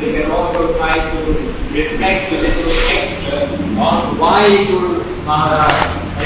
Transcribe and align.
we 0.00 0.12
can 0.12 0.30
also 0.30 0.72
try 0.78 0.96
to 0.96 1.18
reflect 1.72 2.32
a 2.32 2.36
little 2.40 2.72
extra 2.88 3.52
on 3.78 4.16
why 4.18 4.48
Guru 4.66 5.04
Maharaj 5.24 5.76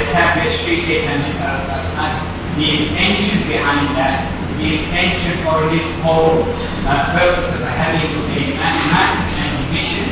established 0.01 0.63
Sri 0.63 0.83
Chaitanya 0.87 1.33
Saraswati 1.39 2.35
the 2.55 2.71
intention 2.71 3.43
behind 3.51 3.91
that, 3.99 4.31
the 4.63 4.79
intention 4.79 5.43
for 5.43 5.67
his 5.75 5.83
whole 6.07 6.47
uh, 6.87 7.11
purpose 7.11 7.51
of 7.51 7.67
having 7.67 8.07
a 8.31 8.55
man 8.55 9.11
and 9.43 9.75
mission 9.75 10.07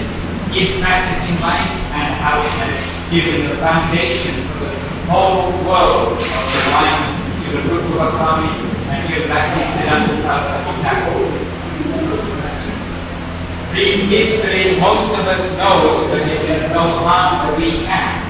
is 0.51 0.75
practicing 0.83 1.39
life 1.39 1.71
and 1.95 2.19
how 2.19 2.43
it 2.43 2.51
has 2.67 2.75
given 3.15 3.47
the 3.49 3.55
foundation 3.63 4.43
for 4.59 4.67
the 4.67 4.75
whole 5.07 5.55
world 5.63 6.19
of 6.19 6.45
the 6.51 6.63
life 6.75 7.15
to 7.47 7.49
the 7.55 7.63
Guru 7.63 7.95
Goswami 7.95 8.51
and 8.91 9.07
to 9.07 9.29
Bhakti 9.31 9.63
Saraswati 9.79 10.83
Thakur. 10.83 11.52
Read 13.73 14.05
history, 14.13 14.77
most 14.79 15.17
of 15.17 15.25
us 15.25 15.41
know 15.57 16.05
that 16.13 16.29
it 16.29 16.45
is 16.45 16.71
no 16.77 16.93
to 16.93 17.57
be 17.57 17.89
can. 17.89 18.21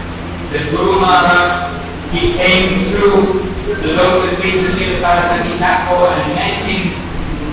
The 0.55 0.71
Guru 0.71 1.01
Maharaj, 1.03 1.75
he 2.15 2.39
came 2.39 2.87
to 2.95 3.43
the 3.67 3.91
lotus 3.99 4.39
feet 4.39 4.63
of 4.63 4.71
Srila 4.79 5.03
Saraswati 5.03 5.59
Thakur 5.59 6.15
and 6.15 6.35
met 6.39 6.63
him 6.63 6.95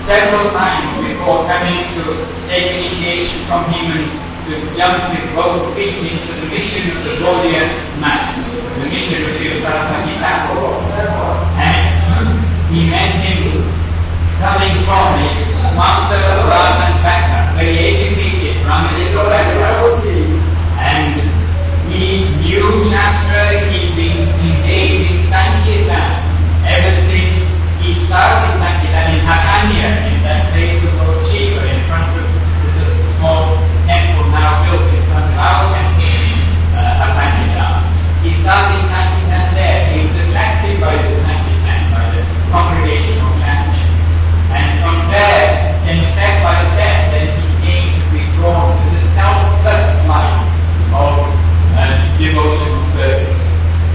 several 0.06 0.54
times 0.54 1.02
before 1.02 1.50
coming 1.50 1.82
to 1.98 2.02
take 2.46 2.78
initiation 2.78 3.42
from 3.50 3.66
him 3.74 3.90
and 3.90 4.06
to 4.46 4.54
jump 4.78 5.10
with 5.10 5.26
both 5.34 5.74
feet 5.74 5.98
into 5.98 6.30
the 6.30 6.46
mission 6.46 6.94
of 6.94 7.02
the 7.02 7.10
Gaudiya 7.18 7.74
Math, 7.98 8.38
the 8.78 8.86
mission 8.86 9.18
of 9.18 9.34
Srila 9.34 9.66
Saraswati 9.66 10.14
Thakur. 10.22 10.78
And 11.58 12.38
he 12.70 12.86
met 12.86 13.18
him 13.26 13.66
coming 14.38 14.78
from 14.86 15.18
a 15.26 15.50
Smarta 15.74 16.18
Brahman 16.46 16.94
background, 17.02 17.39
very 17.60 17.76
educated 17.76 18.64
Brahmanical 18.64 19.28
background. 19.28 20.00
And 20.80 21.20
he 21.92 22.24
knew 22.40 22.88
Shastra, 22.88 23.68
he'd 23.68 23.92
been 23.92 24.32
engaged 24.40 25.12
in 25.12 25.20
Sankirtan 25.28 26.24
ever 26.64 26.94
since 27.12 27.44
he 27.84 27.92
started 28.08 28.56
Sankirtan 28.56 29.12
in 29.12 29.20
Hapaniya, 29.28 29.90
in 30.08 30.18
that 30.24 30.56
place 30.56 30.80
of 30.80 30.92
Lord 31.04 31.20
Shiva, 31.28 31.60
in 31.68 31.84
front 31.84 32.08
of 32.16 32.24
the 32.24 32.84
small 33.20 33.60
temple 33.84 34.32
now 34.32 34.64
built 34.64 34.88
in 34.96 35.04
front 35.12 35.28
of 35.28 35.36
our 35.36 35.64
temple, 35.76 36.08
uh, 36.80 36.96
Hapaniya. 36.96 37.84
He 38.24 38.40
started 38.40 38.80
Sankirtan 38.88 39.52
there. 39.52 39.84
He 39.92 40.08
was 40.08 40.16
attracted 40.16 40.80
by 40.80 40.96
the 40.96 41.12
Sankirtan, 41.28 41.80
by 41.92 42.04
the 42.16 42.20
congregational 42.48 43.36
chant. 43.44 43.68
And 44.48 44.80
from 44.80 45.12
there, 45.12 45.76
then 45.84 46.00
step 46.16 46.40
by 46.40 46.56
step, 46.72 46.96
then 47.12 47.28
he 47.36 47.48
came 47.66 47.88
to 47.98 48.04
be 48.12 48.22
drawn 48.36 48.76
to 48.78 48.86
the 48.94 49.02
selfless 49.16 49.90
life 50.06 50.46
of 50.94 51.14
uh, 51.74 51.96
devotional 52.18 52.84
service. 52.94 53.46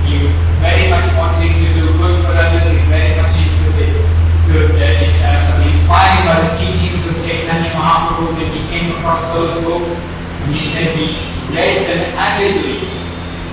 He 0.07 0.25
was 0.25 0.35
very 0.59 0.89
much 0.89 1.07
wanting 1.16 1.53
to 1.53 1.67
do 1.75 1.85
good 2.00 2.25
for 2.25 2.33
others. 2.33 2.66
He 2.66 2.78
was 2.81 2.88
very 2.88 3.13
much 3.19 3.35
into 3.35 3.67
the, 3.78 3.88
to, 4.47 4.55
uh, 4.75 4.85
uh, 5.28 5.67
inspired 5.67 6.23
by 6.25 6.35
the 6.45 6.51
teachings 6.57 7.03
of 7.03 7.16
Chaitanya 7.25 7.72
Mahaprabhu 7.75 8.33
that 8.39 8.50
he 8.53 8.61
came 8.72 8.95
across 8.95 9.23
those 9.35 9.63
books. 9.63 9.91
And 9.91 10.55
he 10.55 10.61
said 10.72 10.95
he 10.95 11.19
read 11.51 11.83
them 11.85 12.01
avidly. 12.16 12.79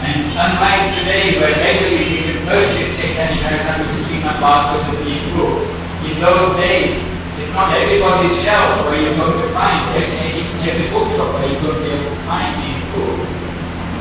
And 0.02 0.34
unlike 0.34 0.98
today, 0.98 1.38
where 1.38 1.54
readily 1.54 2.10
you 2.10 2.20
can 2.26 2.46
purchase 2.46 2.90
Chaitanya 2.98 3.38
Charitamrita, 3.38 4.02
Srimad 4.06 4.38
Bhagavatam, 4.42 4.98
and 4.98 5.06
these 5.06 5.26
books, 5.34 5.62
in 6.02 6.18
those 6.18 6.58
days, 6.58 6.98
it's 7.38 7.54
not 7.54 7.72
everybody's 7.74 8.34
shelf 8.42 8.84
where 8.86 9.00
you're 9.00 9.16
going 9.16 9.38
to 9.40 9.48
find, 9.54 9.94
every, 9.94 10.42
every 10.68 10.90
bookshop 10.90 11.34
where 11.34 11.46
you're 11.46 11.62
going 11.62 11.78
to 11.78 11.82
be 11.82 11.90
able 11.94 12.10
to 12.10 12.22
find 12.26 12.50
these 12.58 12.82
books. 12.90 13.30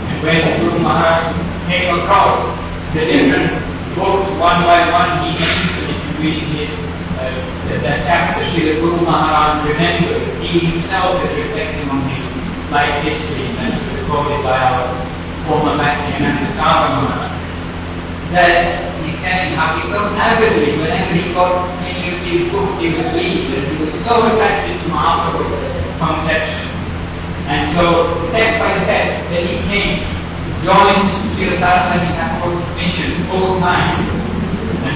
And 0.09 0.17
when 0.23 0.59
Guru 0.59 0.79
Maharaj 0.79 1.35
came 1.69 1.99
across 1.99 2.41
the 2.93 3.05
different 3.05 3.53
books 3.93 4.30
one 4.41 4.65
by 4.65 4.89
one, 4.89 5.21
he 5.21 5.37
mentioned 5.37 5.85
if 5.85 6.01
you 6.01 6.13
read 6.17 6.41
his 6.57 6.73
uh, 7.13 7.29
that, 7.69 7.79
that 7.85 7.97
chapter, 8.09 8.41
Srila 8.49 8.81
Guru 8.81 9.05
Maharaj 9.05 9.69
remembers, 9.69 10.25
he 10.41 10.65
himself 10.65 11.21
is 11.29 11.45
reflecting 11.45 11.85
on 11.93 12.01
his 12.09 12.25
life 12.73 13.05
history 13.05 13.53
and 13.53 13.77
recorded 14.01 14.41
by 14.41 14.57
our 14.57 14.97
former 15.45 15.77
Sava 16.57 16.89
Maharaj. 16.89 17.29
That 18.33 18.89
he's 19.05 19.21
telling 19.21 19.53
how 19.53 19.77
he 19.77 19.85
so 19.93 20.09
avidly, 20.17 20.73
whenever 20.81 21.13
he 21.13 21.33
got 21.37 21.69
any 21.85 22.09
of 22.09 22.25
these 22.25 22.49
books, 22.49 22.81
he 22.81 22.97
would 22.97 23.13
read, 23.13 23.45
and 23.53 23.61
he 23.69 23.75
was 23.77 23.93
so 24.01 24.25
attracted 24.25 24.73
to 24.81 24.89
Mahaprabhu's 24.89 25.53
conception. 26.01 26.65
And 27.45 27.77
so, 27.77 28.17
step 28.33 28.57
by 28.57 28.73
step, 28.89 29.21
then 29.29 29.45
he 29.45 29.61
came, 29.69 30.01
joined 30.65 31.13
Srila 31.37 31.61
Saraswati 31.61 32.09
Thakur's 32.17 32.61
mission 32.73 33.29
full 33.29 33.61
time. 33.61 34.30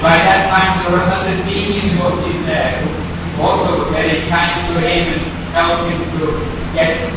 By 0.05 0.21
that 0.21 0.53
time, 0.53 0.85
there 0.85 0.93
were 0.93 1.01
other 1.01 1.33
senior 1.49 1.81
devotees 1.81 2.45
there 2.45 2.77
who 2.77 3.41
also 3.41 3.89
very 3.89 4.21
kind 4.29 4.53
to 4.53 4.77
him 4.85 5.17
and 5.17 5.25
helped 5.49 5.89
him 5.89 5.97
to 6.13 6.29
get 6.77 7.09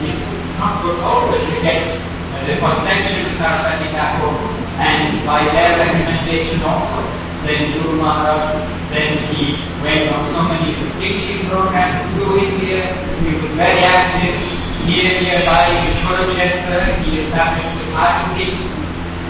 his, 0.00 0.16
to 0.16 0.88
all, 1.04 1.28
but 1.28 1.36
to 1.36 1.56
get 1.60 2.00
uh, 2.00 2.40
the 2.48 2.56
conception 2.56 3.28
of 3.28 3.36
Saraswati 3.36 3.92
Thakur. 3.92 4.32
And 4.80 5.20
by 5.28 5.44
their 5.52 5.84
recommendation 5.84 6.64
also, 6.64 7.04
then 7.44 7.76
Guru 7.76 8.00
Maharaj, 8.00 8.56
then 8.88 9.20
he 9.36 9.60
went 9.84 10.08
on 10.08 10.32
so 10.32 10.40
many 10.48 10.72
preaching 10.96 11.44
programs 11.44 12.00
through 12.16 12.40
India. 12.40 12.88
He 13.20 13.36
was 13.36 13.52
very 13.52 13.84
active 13.84 14.40
here 14.88 15.12
nearby 15.20 15.76
in 15.76 15.92
Kurukshetra. 16.08 17.04
He 17.04 17.20
established 17.20 17.68
the 17.68 17.92
Party 17.92 18.56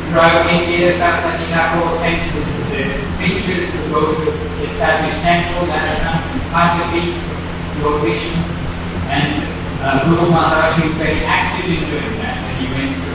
throughout 0.06 0.47
India. 0.47 0.94
Saraswati 0.94 1.50
Thakur 1.50 1.98
sent 1.98 2.22
the, 2.38 2.59
the 2.89 3.71
to 3.73 3.79
go 3.93 4.15
to 4.15 4.29
establish 4.65 5.15
temples 5.21 5.69
and 5.69 6.25
to 6.33 6.39
Vishnu. 8.01 8.41
And 9.13 9.45
uh, 9.83 10.05
Guru 10.05 10.31
Maharaj 10.31 10.81
was 10.85 10.93
very 10.97 11.25
active 11.25 11.67
in 11.69 11.81
doing 11.89 12.17
that. 12.25 12.37
And 12.41 12.55
he 12.61 12.67
went 12.73 12.95
to 12.97 13.13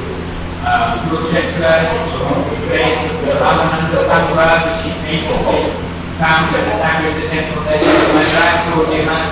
uh, 0.65 1.01
Kurukshetra, 1.05 1.73
the 1.89 2.57
place 2.67 3.01
the 3.25 3.33
Ramananda 3.41 3.99
Sangha, 4.05 4.47
which 4.65 4.81
he 4.85 4.91
famously 5.01 5.71
and 6.19 6.67
established 6.73 7.17
the 7.21 7.27
temple 7.29 7.63
there. 7.65 7.81
Madras, 8.13 8.61
Rodiman, 8.69 9.25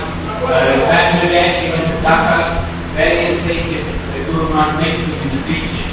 uh, 0.46 0.90
Bangladesh, 0.90 1.70
to 1.70 1.96
Dhaka, 2.02 2.66
various 2.96 3.42
places 3.44 3.86
that 3.86 4.26
Guru 4.28 4.50
Maharaj 4.50 4.82
mentioned 4.82 5.14
in 5.22 5.38
the 5.38 5.44
preaching. 5.46 5.93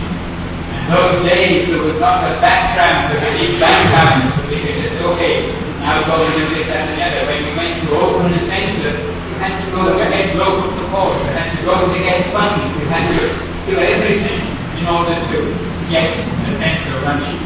Those 0.91 1.23
days 1.23 1.71
there 1.71 1.79
was 1.79 2.01
not 2.03 2.27
a 2.27 2.35
background, 2.43 3.15
there 3.15 3.23
was 3.23 3.31
a 3.31 3.39
big 3.39 3.63
background, 3.63 4.35
so 4.35 4.43
we 4.51 4.59
could 4.59 4.83
just, 4.83 4.99
okay, 5.15 5.47
now 5.79 6.03
go 6.03 6.19
and 6.19 6.35
do 6.35 6.51
this 6.51 6.67
and 6.67 6.99
the 6.99 7.07
other. 7.07 7.31
When 7.31 7.47
we 7.47 7.55
went 7.55 7.79
to 7.87 7.95
open 7.95 8.35
the 8.35 8.43
center, 8.51 8.99
you 8.99 9.35
had 9.39 9.55
to 9.63 9.71
go 9.71 9.87
to 9.87 9.95
get 10.11 10.35
local 10.35 10.67
support, 10.75 11.15
you 11.23 11.31
had 11.31 11.55
to 11.55 11.63
go 11.63 11.87
to 11.87 11.95
get 11.95 12.35
funds, 12.35 12.75
you 12.75 12.91
had 12.91 13.07
to 13.07 13.23
do 13.71 13.79
everything 13.79 14.43
in 14.83 14.85
order 14.91 15.15
to 15.15 15.39
get 15.87 16.11
the 16.51 16.59
center 16.59 16.99
running. 17.07 17.39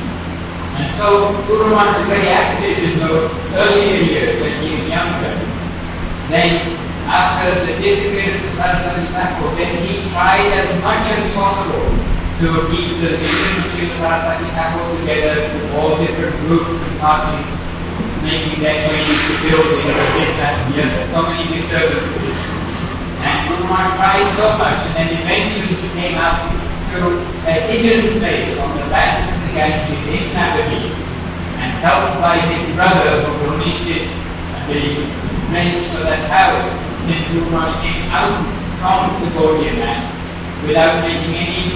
And 0.81 0.89
so 0.97 1.37
Guru 1.45 1.69
Maharaj 1.69 2.01
was 2.01 2.17
very 2.17 2.33
active 2.33 2.81
in 2.81 2.97
those 2.97 3.29
earlier 3.53 4.01
years 4.09 4.41
when 4.41 4.57
he 4.65 4.73
was 4.73 4.89
younger. 4.89 5.37
Then 6.33 6.81
after 7.13 7.61
the 7.61 7.77
disappearance 7.77 8.41
of 8.41 8.57
Saraswati 8.57 9.05
Thakur, 9.13 9.53
then 9.61 9.85
he 9.85 10.09
tried 10.17 10.49
as 10.49 10.81
much 10.81 11.05
as 11.13 11.29
possible 11.37 12.14
to 12.45 12.69
keep 12.69 13.01
the 13.01 13.17
of 13.17 13.65
Srila 13.73 13.97
Saraswati 13.97 14.49
Thakur 14.53 14.85
together 15.01 15.49
with 15.49 15.65
all 15.81 15.97
different 15.97 16.37
groups 16.45 16.77
and 16.77 17.01
parties 17.01 17.49
making 18.21 18.61
their 18.61 18.85
way 18.85 19.01
to 19.01 19.33
building 19.49 19.81
this, 19.89 20.33
that, 20.37 20.61
and 20.61 20.69
the 20.69 20.85
other. 20.85 21.09
So 21.09 21.25
many 21.25 21.49
disturbances. 21.57 22.37
And 23.25 23.49
Guru 23.49 23.65
tried 23.65 24.29
so 24.37 24.61
much, 24.61 24.77
and 24.93 24.93
then 24.93 25.09
eventually 25.25 25.73
he 25.73 25.89
came 25.97 26.21
out 26.21 26.53
to 26.93 27.17
a 27.49 27.55
hidden 27.65 28.21
place 28.21 28.53
on 28.61 28.77
the 28.77 28.85
banks 28.93 29.25
of 29.33 29.41
the 29.41 29.51
Ganges 29.57 30.05
in 30.13 30.37
Navadvip, 30.37 30.93
and 31.65 31.73
helped 31.81 32.21
by 32.21 32.45
his 32.45 32.65
brother 32.77 33.25
who 33.25 33.57
donated 33.57 34.05
the 34.69 35.01
rent 35.49 35.81
for 35.97 36.05
that 36.05 36.29
house, 36.29 36.69
then 37.09 37.25
Guru 37.33 37.49
came 37.81 38.05
out 38.13 38.37
from 38.85 39.25
the 39.25 39.33
Gaudiya 39.33 39.81
Math 39.81 40.15
without 40.67 41.05
making 41.05 41.37
any 41.37 41.74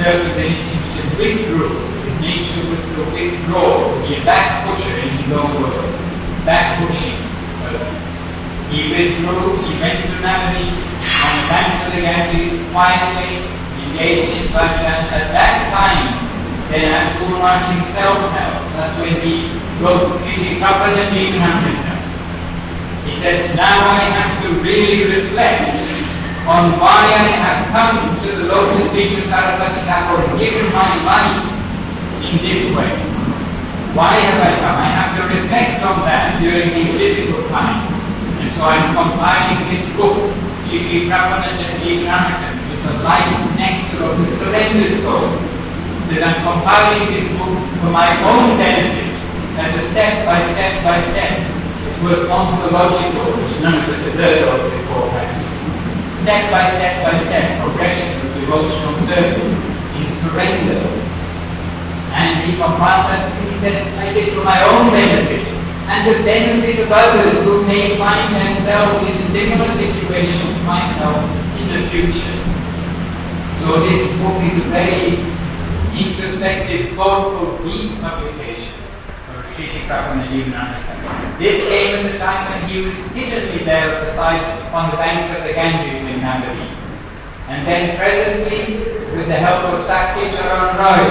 disturbance, 0.00 0.38
anything, 0.38 0.80
he 0.96 1.02
withdrew. 1.16 1.68
His 2.08 2.20
nature 2.20 2.64
was 2.68 2.80
to 2.80 3.00
withdraw, 3.12 3.92
a 4.00 4.24
back 4.24 4.64
pusher 4.64 4.96
in 4.98 5.08
his 5.18 5.32
own 5.32 5.62
words. 5.62 5.96
Back 6.44 6.80
pushing 6.80 7.20
person. 7.60 7.96
He 8.72 8.88
withdrew, 8.88 9.60
he 9.68 9.78
went 9.80 10.00
to 10.08 10.16
Navadvip 10.24 10.72
on 11.20 11.32
the 11.36 11.46
banks 11.52 11.86
of 11.86 11.92
the 11.94 12.00
Ganges 12.00 12.56
quietly, 12.72 13.44
engaged 13.84 14.40
in 14.40 14.48
bhajan. 14.52 15.12
At 15.12 15.32
that 15.36 15.68
time, 15.68 16.16
then 16.70 16.88
as 16.96 17.18
Guru 17.20 17.36
himself 17.76 18.32
tells, 18.32 18.72
that's 18.72 18.96
when 19.00 19.20
he 19.20 19.52
wrote 19.84 20.16
Kisi 20.22 20.58
Kapada 20.60 21.10
Jeevanamrita. 21.12 21.96
He 23.04 23.20
said, 23.20 23.56
now 23.56 23.90
I 23.90 24.00
have 24.16 24.42
to 24.44 24.48
really 24.60 25.04
reflect 25.04 25.99
on 26.50 26.74
why 26.82 27.06
I 27.14 27.30
have 27.46 27.60
come 27.70 28.18
to 28.26 28.28
the 28.34 28.44
local 28.50 28.82
speech 28.90 29.14
of 29.22 29.30
Saraswati 29.30 29.86
Thakur 29.86 30.18
given 30.34 30.66
my 30.74 30.90
life 31.06 31.46
in 32.26 32.42
this 32.42 32.66
way. 32.74 32.90
Why 33.94 34.18
have 34.18 34.42
I 34.42 34.52
come? 34.58 34.78
I 34.82 34.90
have 34.98 35.10
to 35.14 35.22
reflect 35.30 35.78
on 35.86 36.02
that 36.10 36.42
during 36.42 36.74
these 36.74 36.90
difficult 36.98 37.46
times. 37.54 37.86
And 38.42 38.50
so 38.58 38.66
I'm 38.66 38.90
compiling 38.98 39.62
this 39.70 39.86
book, 39.94 40.18
Shishi 40.66 41.06
Prabhupada 41.06 41.54
and 41.54 41.78
Jeevanathan, 41.86 42.54
with 42.66 42.82
the 42.82 42.94
life 43.06 43.30
nectar 43.54 44.10
of 44.10 44.18
the 44.18 44.26
surrendered 44.42 45.06
soul. 45.06 45.30
So 46.10 46.18
I'm 46.18 46.40
compiling 46.42 47.14
this 47.14 47.30
book 47.38 47.54
for 47.78 47.94
my 47.94 48.10
own 48.26 48.58
benefit, 48.58 49.14
as 49.54 49.70
a 49.70 49.82
step 49.94 50.26
by 50.26 50.42
step 50.50 50.82
by 50.82 50.98
step. 51.14 51.46
Word 52.02 52.26
ontological, 52.26 53.38
which 53.38 53.60
none 53.62 53.76
of 53.76 53.86
us 53.86 54.02
have 54.02 54.14
heard 54.18 54.48
of 54.48 54.72
beforehand. 54.72 55.39
Step 56.30 56.52
by 56.52 56.70
step 56.78 57.02
by 57.02 57.24
step, 57.24 57.60
progression 57.60 58.24
of 58.24 58.34
devotional 58.38 58.94
service 59.02 59.50
in 59.98 60.06
surrender. 60.22 60.86
And 62.14 62.46
he 62.46 62.52
compiled 62.52 63.10
that, 63.10 63.34
he 63.50 63.58
said, 63.58 63.98
I 63.98 64.12
did 64.12 64.34
for 64.34 64.44
my 64.44 64.62
own 64.62 64.92
benefit 64.92 65.42
and 65.90 66.06
the 66.06 66.22
benefit 66.22 66.78
of 66.86 66.92
others 66.92 67.42
who 67.42 67.66
may 67.66 67.98
find 67.98 68.32
themselves 68.32 69.10
in 69.10 69.16
a 69.18 69.30
similar 69.32 69.74
situation 69.74 70.54
to 70.54 70.62
myself 70.62 71.18
in 71.58 71.66
the 71.66 71.90
future. 71.90 72.38
So 73.58 73.82
this 73.82 74.06
book 74.22 74.38
is 74.46 74.62
a 74.62 74.68
very 74.70 75.18
introspective, 75.98 76.94
thoughtful, 76.94 77.58
deep 77.66 78.00
publication 78.00 78.79
This 81.40 81.56
came 81.68 82.06
in 82.06 82.12
the 82.12 82.18
time 82.18 82.52
when 82.52 82.68
he 82.68 82.82
was 82.82 82.94
hiddenly 83.16 83.64
there 83.64 83.94
at 83.94 84.06
the 84.06 84.14
side 84.14 84.44
on 84.72 84.90
the 84.90 84.96
banks 84.96 85.34
of 85.36 85.42
the 85.44 85.52
Ganges 85.52 86.06
in 86.06 86.20
Navadvip. 86.20 86.76
And 87.48 87.66
then 87.66 87.96
presently, 87.96 88.78
with 89.16 89.26
the 89.26 89.40
help 89.40 89.64
of 89.64 89.84
Sakhi 89.88 90.30
Charan 90.36 90.76
Roy, 90.76 91.08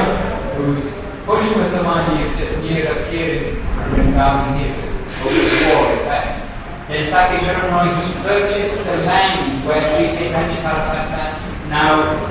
whose 0.55 0.85
Pushpa 1.25 1.69
Samadhi 1.69 2.23
is 2.23 2.37
just 2.37 2.63
near 2.63 2.87
us 2.93 3.05
here 3.09 3.33
in 3.33 3.55
Vrindavan 3.91 4.57
here, 4.57 4.77
over 5.25 5.35
the 5.35 5.73
wall 5.73 5.91
in 5.91 5.99
fact. 6.05 6.45
Then 6.87 7.09
Charan 7.09 7.73
Roy, 7.73 7.89
he 8.05 8.13
purchased 8.23 8.77
the 8.85 8.97
land 9.03 9.65
where 9.67 9.81
Sri 9.97 10.17
Chaitanya 10.17 10.61
Saraswati 10.61 11.69
now 11.69 12.23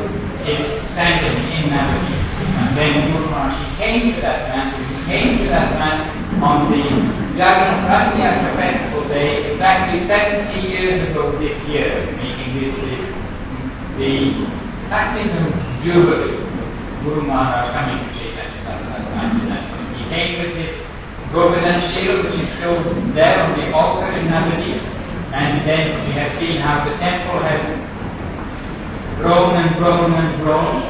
is 0.46 0.64
standing 0.90 1.36
in 1.52 1.70
Navadvip. 1.70 2.24
And 2.38 2.76
then 2.76 3.12
Guru 3.12 3.26
Maharaj, 3.30 3.58
he 3.58 3.76
came 3.76 4.14
to 4.14 4.20
that 4.22 4.48
land, 4.48 4.86
he 4.86 5.04
came 5.04 5.27
on 5.52 6.70
the 6.70 6.76
Jagannath 7.32 7.88
Rath 7.88 8.14
Yatra 8.14 8.54
Festival 8.56 9.08
Day, 9.08 9.50
exactly 9.52 10.06
70 10.06 10.68
years 10.68 11.08
ago 11.08 11.32
this 11.38 11.56
year, 11.68 12.04
making 12.16 12.60
this 12.60 12.74
the, 12.76 13.98
the 13.98 14.46
platinum 14.88 15.52
jubilee 15.82 16.36
Guru 17.02 17.22
Maharaj 17.22 17.72
coming 17.72 17.98
to 18.04 18.18
Chaitanya. 18.18 18.48
He 19.96 20.04
came 20.10 20.42
with 20.42 20.54
his 20.56 20.76
Govardhan 21.32 21.80
Shila, 21.92 22.24
which 22.24 22.40
is 22.40 22.48
still 22.54 22.82
there 23.14 23.44
on 23.44 23.58
the 23.58 23.72
altar 23.72 24.10
in 24.12 24.26
Navadvip. 24.26 24.82
And 25.32 25.68
then 25.68 26.06
we 26.06 26.12
have 26.12 26.38
seen 26.38 26.60
how 26.60 26.88
the 26.88 26.96
temple 26.96 27.40
has 27.40 27.62
grown 29.18 29.56
and 29.56 29.76
grown 29.76 30.12
and 30.12 30.42
grown. 30.42 30.82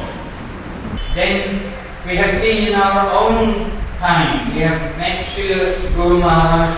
Then 1.15 1.73
we 2.05 2.15
have 2.15 2.39
seen 2.41 2.67
in 2.69 2.75
our 2.75 3.11
own 3.11 3.78
time, 3.99 4.55
we 4.55 4.61
have 4.61 4.97
met 4.97 5.25
Srila 5.27 5.95
Guru 5.95 6.19
Maharaj, 6.19 6.71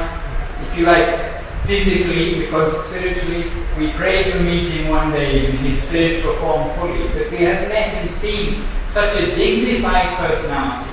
if 0.68 0.78
you 0.78 0.86
like, 0.86 1.44
physically, 1.66 2.40
because 2.40 2.86
spiritually 2.88 3.52
we 3.78 3.94
pray 3.94 4.24
to 4.32 4.40
meet 4.40 4.68
him 4.70 4.90
one 4.90 5.12
day 5.12 5.46
in 5.46 5.58
his 5.58 5.82
spiritual 5.84 6.36
form 6.38 6.74
fully, 6.78 7.08
but 7.10 7.30
we 7.32 7.46
have 7.46 7.70
met 7.70 7.94
and 7.94 8.10
seen 8.10 8.66
such 8.90 9.16
a 9.22 9.36
dignified 9.36 10.18
personality. 10.18 10.90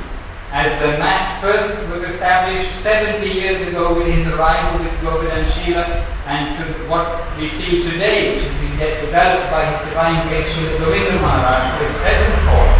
As 0.52 0.70
the 0.80 0.98
match 0.98 1.40
first 1.42 1.76
was 1.88 2.02
established 2.04 2.70
70 2.82 3.26
years 3.28 3.66
ago 3.68 3.94
with 3.94 4.06
his 4.06 4.26
arrival 4.28 4.84
with 4.84 4.92
Govardhan 5.02 5.50
Shila 5.52 5.84
and 6.26 6.56
to 6.56 6.88
what 6.88 7.36
we 7.36 7.48
see 7.48 7.82
today, 7.82 8.36
which 8.36 8.44
has 8.44 8.60
been 8.60 8.78
developed 9.06 9.50
by 9.50 9.64
his 9.72 9.88
divine 9.88 10.28
grace 10.28 10.46
Srila 10.48 10.78
Govinda 10.78 11.20
Maharaj 11.20 11.64
his 11.84 11.94
present 12.00 12.36
form. 12.48 12.72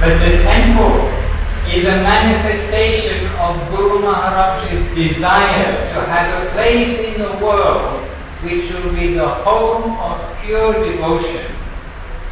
But 0.00 0.18
the 0.18 0.42
temple 0.42 1.21
is 1.74 1.84
a 1.84 1.96
manifestation 2.04 3.26
of 3.40 3.56
Guru 3.70 4.00
Maharaj's 4.00 4.84
desire 4.94 5.88
to 5.94 6.04
have 6.04 6.46
a 6.46 6.50
place 6.52 6.98
in 7.00 7.20
the 7.20 7.32
world 7.44 8.06
which 8.44 8.70
will 8.72 8.92
be 8.92 9.14
the 9.14 9.28
home 9.46 9.96
of 9.96 10.20
pure 10.42 10.74
devotion. 10.84 11.46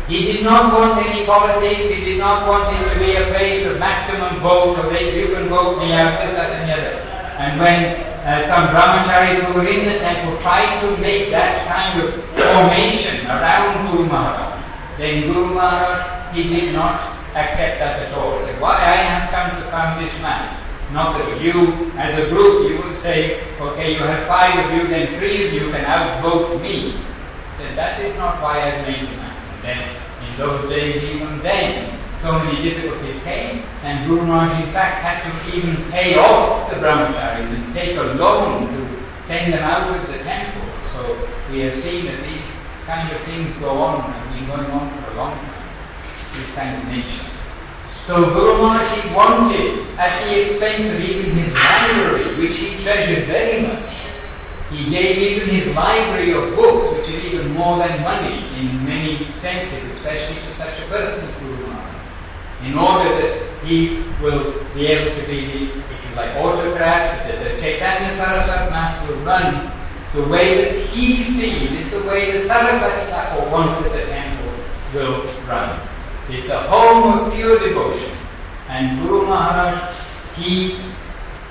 He 0.09 0.25
did 0.25 0.43
not 0.43 0.75
want 0.75 1.07
any 1.07 1.25
politics, 1.25 1.89
he 1.89 2.05
did 2.05 2.19
not 2.19 2.47
want 2.49 2.77
it 2.77 2.93
to 2.93 2.99
be 2.99 3.15
a 3.17 3.25
place 3.33 3.65
of 3.65 3.79
maximum 3.79 4.41
vote, 4.41 4.77
or 4.77 4.91
that 4.91 5.15
you 5.15 5.29
can 5.29 5.49
vote 5.49 5.79
me 5.79 5.93
out, 5.95 6.21
this, 6.21 6.35
that, 6.35 6.51
and 6.51 6.69
the 6.69 6.75
other. 6.75 6.97
And 7.39 7.61
when 7.61 7.85
uh, 8.27 8.45
some 8.47 8.69
brahmacharis 8.75 9.41
who 9.45 9.55
were 9.55 9.67
in 9.67 9.87
the 9.87 9.99
temple 10.01 10.37
tried 10.43 10.81
to 10.81 10.97
make 10.99 11.31
that 11.31 11.67
kind 11.67 12.03
of 12.03 12.13
formation 12.35 13.25
around 13.27 13.87
Guru 13.87 14.05
Maharaj, 14.05 14.99
then 14.99 15.33
Guru 15.33 15.55
Maharaj, 15.55 16.35
he 16.35 16.43
did 16.43 16.75
not 16.75 17.20
accept 17.35 17.79
that 17.79 18.03
at 18.07 18.15
all. 18.15 18.41
Said, 18.41 18.61
why 18.61 18.77
I 18.77 18.97
have 18.97 19.31
come 19.31 19.63
to 19.63 19.71
found 19.71 20.05
this 20.05 20.13
man? 20.21 20.57
Not 20.93 21.19
that 21.19 21.41
you, 21.41 21.91
as 21.97 22.19
a 22.19 22.29
group, 22.29 22.69
you 22.69 22.83
would 22.83 22.99
say, 23.01 23.41
okay, 23.61 23.95
you 23.95 24.01
have 24.01 24.27
five 24.27 24.59
of 24.65 24.77
you, 24.77 24.89
then 24.89 25.19
three 25.19 25.47
of 25.47 25.53
you 25.55 25.71
can 25.71 25.85
outvote 25.85 26.61
me. 26.61 26.99
Said, 27.57 27.77
that 27.79 28.01
is 28.01 28.17
not 28.17 28.43
why 28.43 28.59
I 28.61 28.83
made 28.83 29.07
the 29.07 29.17
man. 29.17 29.63
Then, 29.63 29.97
in 30.27 30.37
those 30.37 30.69
days, 30.69 31.03
even 31.05 31.41
then, 31.43 31.97
so 32.21 32.39
many 32.39 32.61
difficulties 32.63 33.23
came, 33.23 33.65
and 33.83 34.07
Guru 34.07 34.27
Maharaj, 34.27 34.67
in 34.67 34.73
fact, 34.73 35.03
had 35.03 35.25
to 35.25 35.57
even 35.57 35.91
pay 35.91 36.19
off 36.19 36.69
the 36.69 36.77
brahmacharis 36.77 37.49
and 37.49 37.73
take 37.73 37.97
a 37.97 38.03
loan 38.03 38.67
to 38.69 39.27
send 39.27 39.53
them 39.55 39.63
out 39.63 39.97
of 39.97 40.07
the 40.07 40.19
temple. 40.19 40.69
So 40.93 41.29
we 41.51 41.61
have 41.61 41.81
seen 41.83 42.05
that 42.07 42.23
these 42.23 42.45
kind 42.85 43.11
of 43.11 43.23
things 43.23 43.57
go 43.59 43.71
on 43.71 44.13
and 44.13 44.35
been 44.35 44.47
going 44.47 44.71
on 44.71 44.91
for 45.03 45.13
a 45.13 45.15
long 45.17 45.39
time, 45.39 45.60
So 48.07 48.35
Guru 48.35 48.63
Maharaj 48.63 49.15
wanted, 49.15 49.87
at 49.97 50.25
the 50.25 50.41
expense 50.41 50.93
of 50.93 51.01
even 51.01 51.31
his 51.31 51.53
library, 51.55 52.37
which 52.39 52.57
he 52.57 52.83
treasured 52.83 53.27
very 53.27 53.63
much, 53.63 53.93
he 54.71 54.91
gave 54.91 55.19
even 55.19 55.49
his 55.49 55.75
library 55.77 56.33
of 56.33 56.57
books, 56.57 56.97
which 56.97 57.09
is 57.09 57.25
even 57.25 57.53
more 57.53 57.79
than 57.79 58.03
money 58.03 58.49
in 58.59 58.85
many 58.85 59.31
senses, 59.39 59.97
especially 59.97 60.37
to 60.43 60.57
such 60.57 60.81
a 60.81 60.89
person 60.89 61.29
as 61.29 61.35
Guru 61.39 61.67
Maharaj, 61.69 62.65
in 62.65 62.77
order 62.77 63.21
that 63.21 63.65
he 63.65 64.03
will 64.21 64.65
be 64.75 64.87
able 64.87 65.15
to 65.21 65.27
be 65.27 65.71
if 65.71 66.11
you 66.11 66.17
like, 66.17 66.35
autocrat, 66.37 67.29
that 67.29 67.45
the 67.45 67.61
Chaitanya 67.61 68.17
Saraswat 68.17 68.71
Math 68.71 69.09
will 69.09 69.17
run 69.19 69.71
the 70.15 70.23
way 70.29 70.65
that 70.65 70.87
he 70.89 71.25
sees, 71.25 71.71
is 71.71 71.91
the 71.93 72.03
way 72.03 72.33
the 72.33 72.47
Saraswati 72.49 73.11
Thakur 73.11 73.49
wants 73.51 73.81
that 73.83 73.93
the 73.93 74.07
temple 74.07 74.53
will 74.95 75.33
run. 75.47 75.90
It's 76.33 76.47
the 76.47 76.61
home 76.61 77.27
of 77.27 77.35
pure 77.35 77.59
devotion. 77.59 78.17
And 78.69 79.03
Guru 79.03 79.27
Maharaj, 79.27 79.97
he 80.37 80.77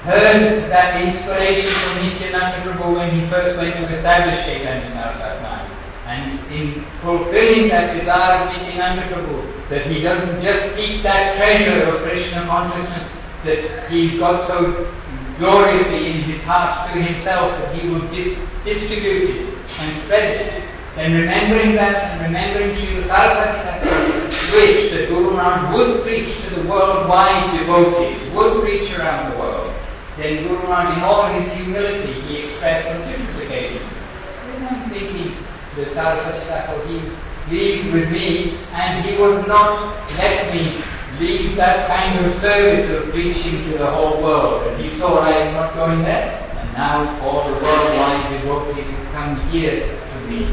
heard 0.04 0.72
that 0.72 1.02
inspiration 1.02 1.70
from 1.70 2.08
Nityananda 2.08 2.64
Prabhu 2.64 2.96
when 2.96 3.20
he 3.20 3.28
first 3.30 3.58
went 3.58 3.76
to 3.76 3.94
establish 3.94 4.40
Chaitanya 4.46 4.90
Saraswat 4.92 5.42
Math. 5.42 5.70
And 6.06 6.40
in 6.52 6.86
fulfilling 7.02 7.68
that 7.68 8.00
desire 8.00 8.48
of 8.48 8.56
Nityananda 8.56 9.14
Prabhu, 9.14 9.70
that 9.70 9.86
he 9.86 10.02
doesn't 10.02 10.42
just 10.42 10.76
keep 10.78 11.04
that 11.04 11.36
treasure 11.36 11.86
of 11.90 12.02
Krishna 12.04 12.46
consciousness 12.46 13.08
that 13.44 13.90
he's 13.92 14.18
got 14.18 14.48
so 14.48 14.90
gloriously 15.38 16.08
in 16.12 16.22
his 16.24 16.42
heart 16.44 16.92
to 16.92 17.02
himself 17.02 17.52
that 17.52 17.76
he 17.76 17.90
would 17.90 18.10
dis- 18.12 18.40
distribute 18.64 19.30
it 19.30 19.58
and 19.80 20.04
spread 20.04 20.42
it. 20.42 20.64
Then 20.96 21.14
remembering 21.14 21.76
that 21.76 21.96
and 22.12 22.22
remembering 22.22 22.76
Srila 22.76 23.08
Saraswati 23.08 23.70
which 24.52 24.92
the 24.92 25.06
Guru 25.06 25.32
Maharaj 25.32 25.76
would 25.76 26.04
preach 26.04 26.36
to 26.42 26.56
the 26.56 26.68
worldwide 26.68 27.60
devotees, 27.60 28.20
would 28.34 28.62
preach 28.62 28.92
around 28.98 29.32
the 29.32 29.38
world, 29.38 29.74
then 30.18 30.44
Guru 30.44 30.68
Maharaj, 30.68 30.98
in 30.98 31.04
all 31.04 31.28
his 31.40 31.54
humility, 31.54 32.14
he 32.22 32.38
expressed 32.38 32.88
on 32.88 33.08
different 33.08 33.44
occasions. 33.44 33.94
I'm 34.70 34.90
thinking 34.90 35.38
that 35.76 35.92
Saraswati 35.92 36.46
Thakur, 36.46 36.88
he's 36.88 37.14
pleased 37.48 37.94
with 37.94 38.12
me 38.12 38.58
and 38.74 39.06
he 39.06 39.18
would 39.18 39.48
not 39.48 40.10
let 40.18 40.54
me 40.54 40.84
leave 41.20 41.56
that 41.56 41.88
kind 41.88 42.26
of 42.26 42.34
service 42.36 42.90
of 42.90 43.12
preaching 43.12 43.72
to 43.72 43.78
the 43.78 43.92
whole 43.92 44.22
world. 44.22 44.68
And 44.68 44.82
he 44.84 44.98
saw 45.00 45.20
I 45.20 45.32
am 45.32 45.54
not 45.54 45.74
going 45.74 46.04
there. 46.04 46.46
And 46.58 46.74
now 46.74 47.20
all 47.22 47.48
the 47.48 47.54
worldwide 47.54 48.42
devotees 48.42 48.86
have 48.86 49.14
come 49.14 49.50
here 49.50 50.00
me. 50.30 50.46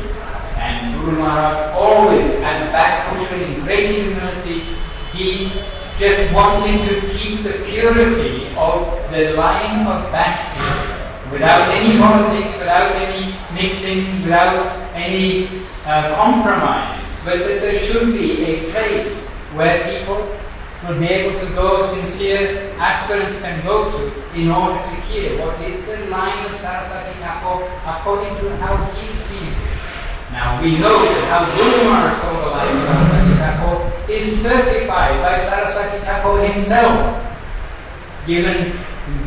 And 0.56 0.98
Guru 1.00 1.18
Maharaj 1.18 1.74
always, 1.76 2.30
as 2.42 2.72
back 2.72 3.12
pusher 3.14 3.36
in 3.36 3.60
great 3.64 3.94
humility, 3.94 4.76
he 5.12 5.52
just 5.98 6.32
wanted 6.34 6.88
to 6.88 7.00
keep 7.12 7.42
the 7.42 7.52
purity 7.64 8.48
of 8.56 8.96
the 9.12 9.32
line 9.32 9.86
of 9.86 10.10
bhakti 10.12 10.96
without 11.30 11.68
any 11.74 11.98
politics, 11.98 12.52
without 12.58 12.94
any 12.96 13.36
mixing, 13.52 14.22
without 14.22 14.76
any 14.94 15.48
uh, 15.84 16.14
compromise, 16.16 17.06
but 17.24 17.38
that 17.38 17.60
there 17.60 17.78
should 17.80 18.12
be 18.12 18.42
a 18.44 18.70
place 18.70 19.12
where 19.54 19.88
people 19.90 20.20
will 20.86 20.98
be 21.00 21.06
able 21.06 21.38
to 21.40 21.46
go, 21.54 21.86
sincere 21.94 22.70
aspirants 22.78 23.38
can 23.40 23.64
go 23.64 23.90
to 23.90 24.38
in 24.38 24.50
order 24.50 24.78
to 24.78 24.94
hear 25.08 25.38
what 25.40 25.60
is 25.62 25.84
the 25.86 25.96
line 26.06 26.44
of 26.46 26.60
Saraswati 26.60 27.18
Thakur 27.20 27.64
according 27.86 28.36
to 28.40 28.56
how 28.56 28.76
he 28.94 29.06
sees. 29.24 29.45
Now 30.36 30.60
we 30.60 30.76
know 30.76 31.00
that 31.00 31.48
line 32.52 32.76
Saraswati 32.84 33.34
Thakur 33.40 34.12
is 34.12 34.42
certified 34.42 35.16
by 35.24 35.40
Saraswati 35.40 36.04
Thakur 36.04 36.44
himself, 36.44 37.24
given 38.26 38.76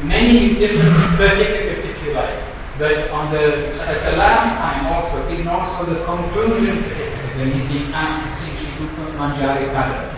many 0.05 0.53
different 0.53 1.17
certificates 1.17 1.89
if 1.89 2.05
you 2.05 2.13
like. 2.13 2.37
But 2.77 3.09
on 3.09 3.33
the 3.33 3.73
at 3.81 4.05
the 4.05 4.17
last 4.21 4.53
time 4.61 4.85
also, 4.85 5.27
given 5.27 5.47
also 5.47 5.91
the 5.91 6.05
conclusion 6.05 6.77
certificate 6.83 7.37
when 7.37 7.53
he's 7.53 7.67
being 7.73 7.91
asked 7.91 8.21
to 8.21 8.45
see 8.45 8.53
Sri 8.77 8.85
Manjari 9.17 9.65
Kadam 9.73 10.13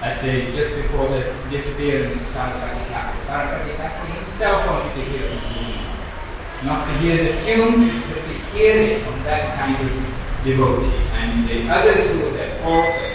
at 0.00 0.24
the 0.24 0.50
just 0.56 0.74
before 0.80 1.08
the 1.12 1.28
disappearance 1.50 2.16
of 2.22 2.28
Saraswati 2.32 2.88
Thakur. 2.88 3.20
Saraswati 3.26 3.76
Thakur 3.76 4.06
himself 4.16 4.66
wanted 4.66 4.94
to 4.96 5.10
hear 5.12 5.28
the 5.28 5.46
not 6.64 6.86
to 6.88 6.98
hear 7.04 7.16
the 7.22 7.44
tunes, 7.44 7.92
but 8.08 8.25
from 8.56 9.22
that 9.24 9.58
kind 9.58 9.76
of 9.76 9.92
devotee. 10.44 10.96
And 11.12 11.46
the 11.48 11.68
others 11.68 12.10
who 12.10 12.24
were 12.24 12.30
there 12.32 12.64
also, 12.64 13.14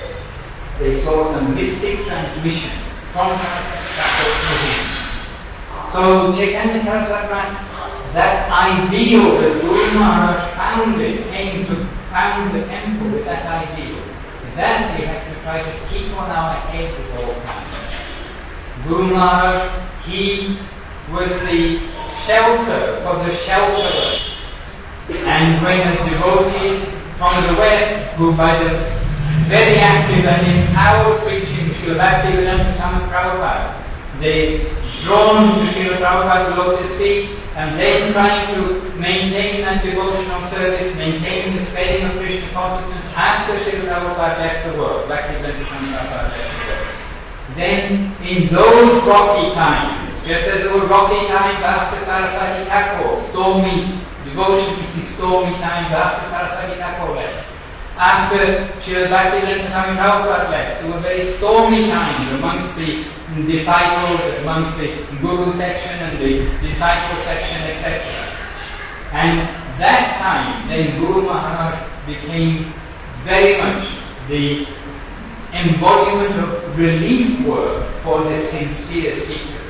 they 0.78 1.02
saw 1.04 1.34
some 1.34 1.56
mystic 1.56 2.06
transmission 2.06 2.70
from 3.12 3.34
Thakur 3.38 4.30
to 4.38 4.56
him. 4.70 5.02
So 5.92 6.34
Chaitanya 6.36 6.80
that 8.14 8.52
ideal 8.52 9.42
that 9.42 9.62
Guru 9.62 9.98
Maharaj 9.98 10.54
founded, 10.56 11.24
came 11.32 11.66
to 11.66 11.88
found 12.12 12.54
the 12.54 12.68
temple 12.68 13.10
with 13.10 13.26
that 13.26 13.46
ideal. 13.48 14.04
That 14.56 15.00
we 15.00 15.06
have 15.06 15.26
to 15.26 15.42
try 15.42 15.64
to 15.64 15.88
keep 15.90 16.12
on 16.18 16.30
our 16.30 16.54
heads 16.70 16.94
at 17.00 17.24
all 17.24 17.34
times. 17.42 17.76
Guru 18.86 19.16
Maharaj, 19.16 20.06
he 20.06 20.60
was 21.12 21.30
the 21.48 21.80
shelter 22.28 23.02
for 23.04 23.24
the 23.24 23.32
shelterless. 23.32 24.41
And 25.26 25.64
when 25.64 25.80
the 25.88 26.10
devotees 26.10 26.84
from 27.18 27.36
the 27.48 27.60
West, 27.60 28.16
who 28.16 28.36
by 28.36 28.64
the 28.64 28.70
very 29.48 29.78
active 29.78 30.26
and 30.26 30.68
empowered 30.68 31.22
preaching 31.24 31.70
Srila 31.76 32.00
Bhaktivedanta 32.00 32.76
Swami 32.78 33.06
Prabhupada, 33.12 33.84
they 34.20 34.72
drawn 35.04 35.60
to 35.60 35.72
Srila 35.72 35.98
Prabhupada's 35.98 36.58
lotus 36.58 36.98
feet 36.98 37.30
and 37.56 37.80
then 37.80 38.14
trying 38.14 38.56
to 38.56 38.80
maintain 38.98 39.62
that 39.62 39.84
devotional 39.84 40.50
service, 40.50 40.96
maintain 40.96 41.58
the 41.58 41.66
spreading 41.66 42.06
of 42.06 42.18
Krishna 42.18 42.50
consciousness 42.52 43.06
after 43.16 43.54
Srila 43.60 43.88
Prabhupada 43.90 44.40
left 44.40 44.72
the 44.72 44.80
world, 44.80 45.10
Bhaktivedanta 45.10 45.68
Swami 45.68 45.88
Prabhupada 45.90 46.30
left 46.30 46.60
the 46.60 46.72
world. 46.72 47.02
Then 47.56 48.16
in 48.24 48.48
those 48.54 49.04
rocky 49.04 49.54
times, 49.54 50.26
just 50.26 50.48
as 50.48 50.64
there 50.64 50.74
were 50.74 50.86
rocky 50.86 51.28
times 51.28 51.62
after 51.64 52.06
Saraswati 52.06 52.64
Thakur, 52.66 53.22
stormy 53.30 54.00
devotion 54.32 54.80
in 54.96 55.06
stormy 55.14 55.52
times 55.58 55.92
after 55.92 56.30
Saraswati 56.30 56.80
Thakur 56.80 57.14
left. 57.16 57.48
After 57.98 58.38
Srila 58.82 59.10
Bhaktivedanta 59.12 59.70
Swami 59.70 60.00
Prabhupada 60.00 60.50
left, 60.50 60.82
there 60.82 60.92
were 60.92 61.00
very 61.00 61.26
stormy 61.34 61.88
times 61.88 62.32
amongst 62.32 62.76
the 62.78 63.06
disciples, 63.46 64.22
amongst 64.42 64.78
the 64.78 65.06
Guru 65.22 65.54
section 65.54 65.92
and 66.00 66.18
the 66.18 66.50
disciple 66.68 67.22
section, 67.24 67.62
etc. 67.62 68.02
And 69.12 69.40
that 69.80 70.18
time, 70.18 70.68
then 70.70 71.00
Guru 71.00 71.24
Maharaj 71.24 72.08
became 72.08 72.74
very 73.24 73.62
much 73.62 73.88
the 74.30 74.66
embodiment 75.54 76.40
of 76.40 76.78
relief 76.80 77.46
work 77.46 77.92
for 78.04 78.24
the 78.24 78.42
sincere 78.48 79.20
seekers. 79.20 79.62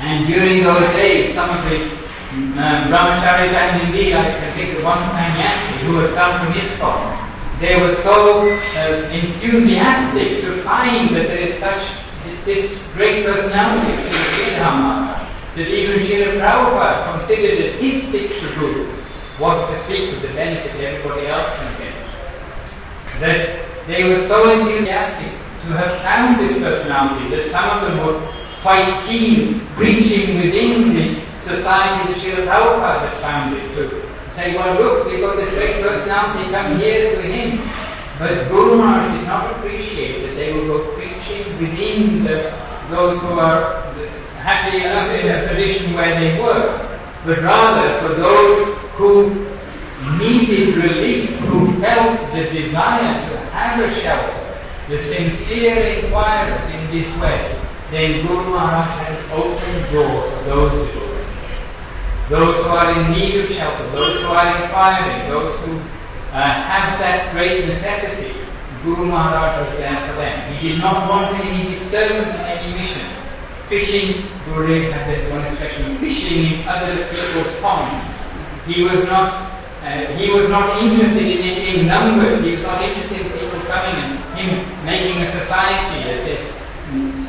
And 0.00 0.26
during 0.26 0.62
those 0.64 0.90
days, 0.94 1.34
some 1.34 1.50
of 1.50 1.70
the 1.70 2.07
brahmacharis 2.30 3.52
and 3.52 3.88
indeed 3.88 4.14
I 4.14 4.30
can 4.30 4.52
think 4.54 4.78
of 4.78 4.84
one 4.84 5.02
sannyasi 5.10 5.86
who 5.86 5.96
had 5.96 6.14
come 6.14 6.46
from 6.46 6.54
ISKCON, 6.54 7.60
they 7.60 7.80
were 7.80 7.94
so 7.94 8.50
uh, 8.50 9.08
enthusiastic 9.10 10.42
to 10.42 10.62
find 10.62 11.16
that 11.16 11.28
there 11.28 11.38
is 11.38 11.58
such 11.58 11.82
this 12.44 12.78
great 12.94 13.24
personality 13.24 13.92
of 13.94 14.00
Srila 14.00 14.58
Maharaj 14.58 15.28
that 15.56 15.68
even 15.68 16.06
Srila 16.06 16.40
Prabhupada 16.40 17.18
considered 17.18 17.64
as 17.64 17.80
his 17.80 18.04
Siksha 18.04 18.54
Guru, 18.58 18.86
what 19.38 19.66
to 19.70 19.84
speak 19.84 20.14
of 20.14 20.22
the 20.22 20.28
benefit 20.28 20.76
everybody 20.76 21.26
else 21.26 21.48
can 21.56 21.78
get. 21.80 23.20
That 23.20 23.86
they 23.86 24.04
were 24.04 24.20
so 24.28 24.50
enthusiastic 24.50 25.32
to 25.62 25.68
have 25.76 26.00
found 26.02 26.40
this 26.40 26.52
personality 26.58 27.36
that 27.36 27.50
some 27.50 27.68
of 27.70 27.82
them 27.82 28.06
were 28.06 28.20
quite 28.62 29.04
keen 29.06 29.66
reaching 29.76 30.36
within 30.36 30.94
the 30.94 31.27
society 31.48 32.12
that 32.12 32.20
Srila 32.20 32.46
Prabhupada 32.46 33.08
had 33.08 33.20
founded 33.20 33.74
to 33.74 34.08
say, 34.34 34.56
well 34.56 34.74
look, 34.76 35.06
we've 35.06 35.20
got 35.20 35.36
this 35.36 35.50
great 35.50 35.82
personality, 35.82 36.50
come 36.50 36.78
here 36.78 37.16
to 37.16 37.22
him. 37.22 37.68
But 38.18 38.48
Guru 38.48 38.78
Maharaj 38.78 39.16
did 39.16 39.26
not 39.26 39.56
appreciate 39.56 40.26
that 40.26 40.34
they 40.34 40.52
were 40.52 40.84
preaching 40.94 41.44
within 41.58 42.24
the, 42.24 42.52
those 42.90 43.20
who 43.20 43.38
are 43.38 43.82
happy 44.42 44.78
enough 44.78 45.10
in 45.12 45.28
a 45.28 45.48
position 45.48 45.94
where 45.94 46.18
they 46.18 46.40
were, 46.40 46.98
but 47.24 47.38
rather 47.42 48.00
for 48.00 48.14
those 48.14 48.76
who 48.96 49.46
needed 50.18 50.76
relief, 50.76 51.30
who 51.50 51.80
felt 51.80 52.18
the 52.32 52.44
desire 52.50 53.20
to 53.28 53.36
have 53.50 53.78
a 53.78 53.94
shelter, 54.00 54.48
the 54.88 54.98
sincere 54.98 55.98
inquirers 55.98 56.74
in 56.74 56.90
this 56.90 57.16
way, 57.20 57.60
then 57.90 58.26
Guru 58.26 58.50
Maharaj 58.50 59.06
has 59.06 59.30
opened 59.32 59.92
door 59.92 60.30
for 60.30 60.44
those 60.44 60.88
devotees. 60.88 61.17
Those 62.28 62.56
who 62.62 62.70
are 62.70 62.90
in 62.92 63.12
need 63.12 63.40
of 63.40 63.50
shelter, 63.50 63.90
those 63.90 64.20
who 64.20 64.28
are 64.28 64.62
inquiring, 64.62 65.28
those 65.30 65.58
who 65.64 65.78
uh, 66.32 66.42
have 66.42 66.98
that 67.00 67.32
great 67.32 67.64
necessity. 67.66 68.34
Guru 68.84 69.06
Maharaj 69.06 69.66
was 69.66 69.78
there 69.78 69.98
for 70.06 70.14
them. 70.16 70.54
He 70.54 70.68
did 70.68 70.78
not 70.78 71.08
want 71.08 71.34
any 71.40 71.72
disturbance 71.72 72.34
in 72.34 72.40
any 72.42 72.74
mission. 72.78 73.06
Fishing, 73.68 74.28
Guru 74.44 74.90
had 74.90 75.08
that 75.08 75.30
one 75.30 75.44
expression, 75.46 75.98
fishing 75.98 76.60
in 76.60 76.68
other 76.68 77.08
people's 77.08 77.52
ponds. 77.60 78.14
He 78.66 78.84
was 78.84 79.02
not 79.04 79.48
uh, 79.82 80.06
he 80.18 80.28
was 80.28 80.48
not 80.50 80.82
interested 80.82 81.22
in, 81.22 81.38
in, 81.38 81.80
in, 81.80 81.86
numbers. 81.86 82.44
He 82.44 82.56
was 82.56 82.62
not 82.62 82.82
interested 82.82 83.24
in 83.24 83.32
people 83.32 83.60
coming 83.70 83.94
and 83.94 84.18
him 84.36 84.84
making 84.84 85.22
a 85.22 85.30
society 85.30 86.10
at 86.10 86.24
this 86.26 86.42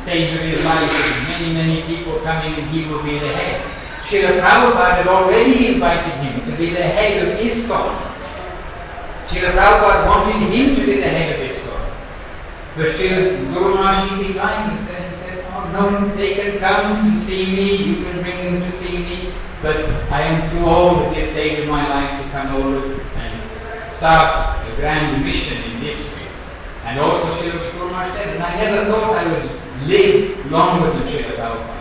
stage 0.02 0.34
of 0.34 0.42
his 0.42 0.62
life 0.64 0.90
with 0.90 1.28
many, 1.28 1.54
many 1.54 1.82
people 1.86 2.18
coming 2.20 2.52
and 2.54 2.68
he 2.70 2.84
will 2.84 3.02
be 3.02 3.18
the 3.18 3.32
head. 3.32 3.64
Srila 4.10 4.42
Prabhupada 4.42 4.96
had 4.96 5.06
already 5.06 5.68
invited 5.68 6.12
him 6.18 6.44
to 6.44 6.56
be 6.58 6.70
the 6.70 6.82
head 6.82 7.22
of 7.22 7.38
ISKCON. 7.38 7.94
Srila 9.28 9.54
Prabhupada 9.54 10.08
wanted 10.08 10.50
him 10.50 10.74
to 10.74 10.84
be 10.84 10.96
the 10.98 11.06
head 11.06 11.38
of 11.38 11.48
ISKCON. 11.48 11.94
But 12.74 12.86
Srila 12.88 13.54
Guru 13.54 13.74
Maharaj 13.76 14.26
declined 14.26 14.78
and 14.80 14.88
said, 14.88 15.44
oh 15.54 15.70
no, 15.70 16.16
they 16.16 16.34
can 16.34 16.58
come 16.58 17.06
and 17.06 17.22
see 17.22 17.46
me, 17.54 17.76
you 17.76 18.02
can 18.02 18.20
bring 18.20 18.60
them 18.60 18.68
to 18.68 18.78
see 18.82 18.98
me, 18.98 19.32
but 19.62 19.76
I 20.10 20.22
am 20.22 20.50
too 20.50 20.66
old 20.66 21.06
at 21.06 21.14
this 21.14 21.30
stage 21.30 21.60
of 21.60 21.68
my 21.68 21.88
life 21.88 22.20
to 22.20 22.30
come 22.32 22.56
over 22.56 23.00
and 23.14 23.92
start 23.94 24.66
a 24.66 24.74
grand 24.74 25.24
mission 25.24 25.62
in 25.70 25.84
this 25.84 25.98
way. 25.98 26.26
And 26.82 26.98
also 26.98 27.28
Srila 27.38 27.74
Maharaj 27.78 28.12
said, 28.14 28.34
and 28.34 28.42
I 28.42 28.56
never 28.56 28.90
thought 28.90 29.14
I 29.16 29.30
would 29.30 29.86
live 29.86 30.50
longer 30.50 30.98
than 30.98 31.06
Srila 31.06 31.36
Prabhupada. 31.36 31.79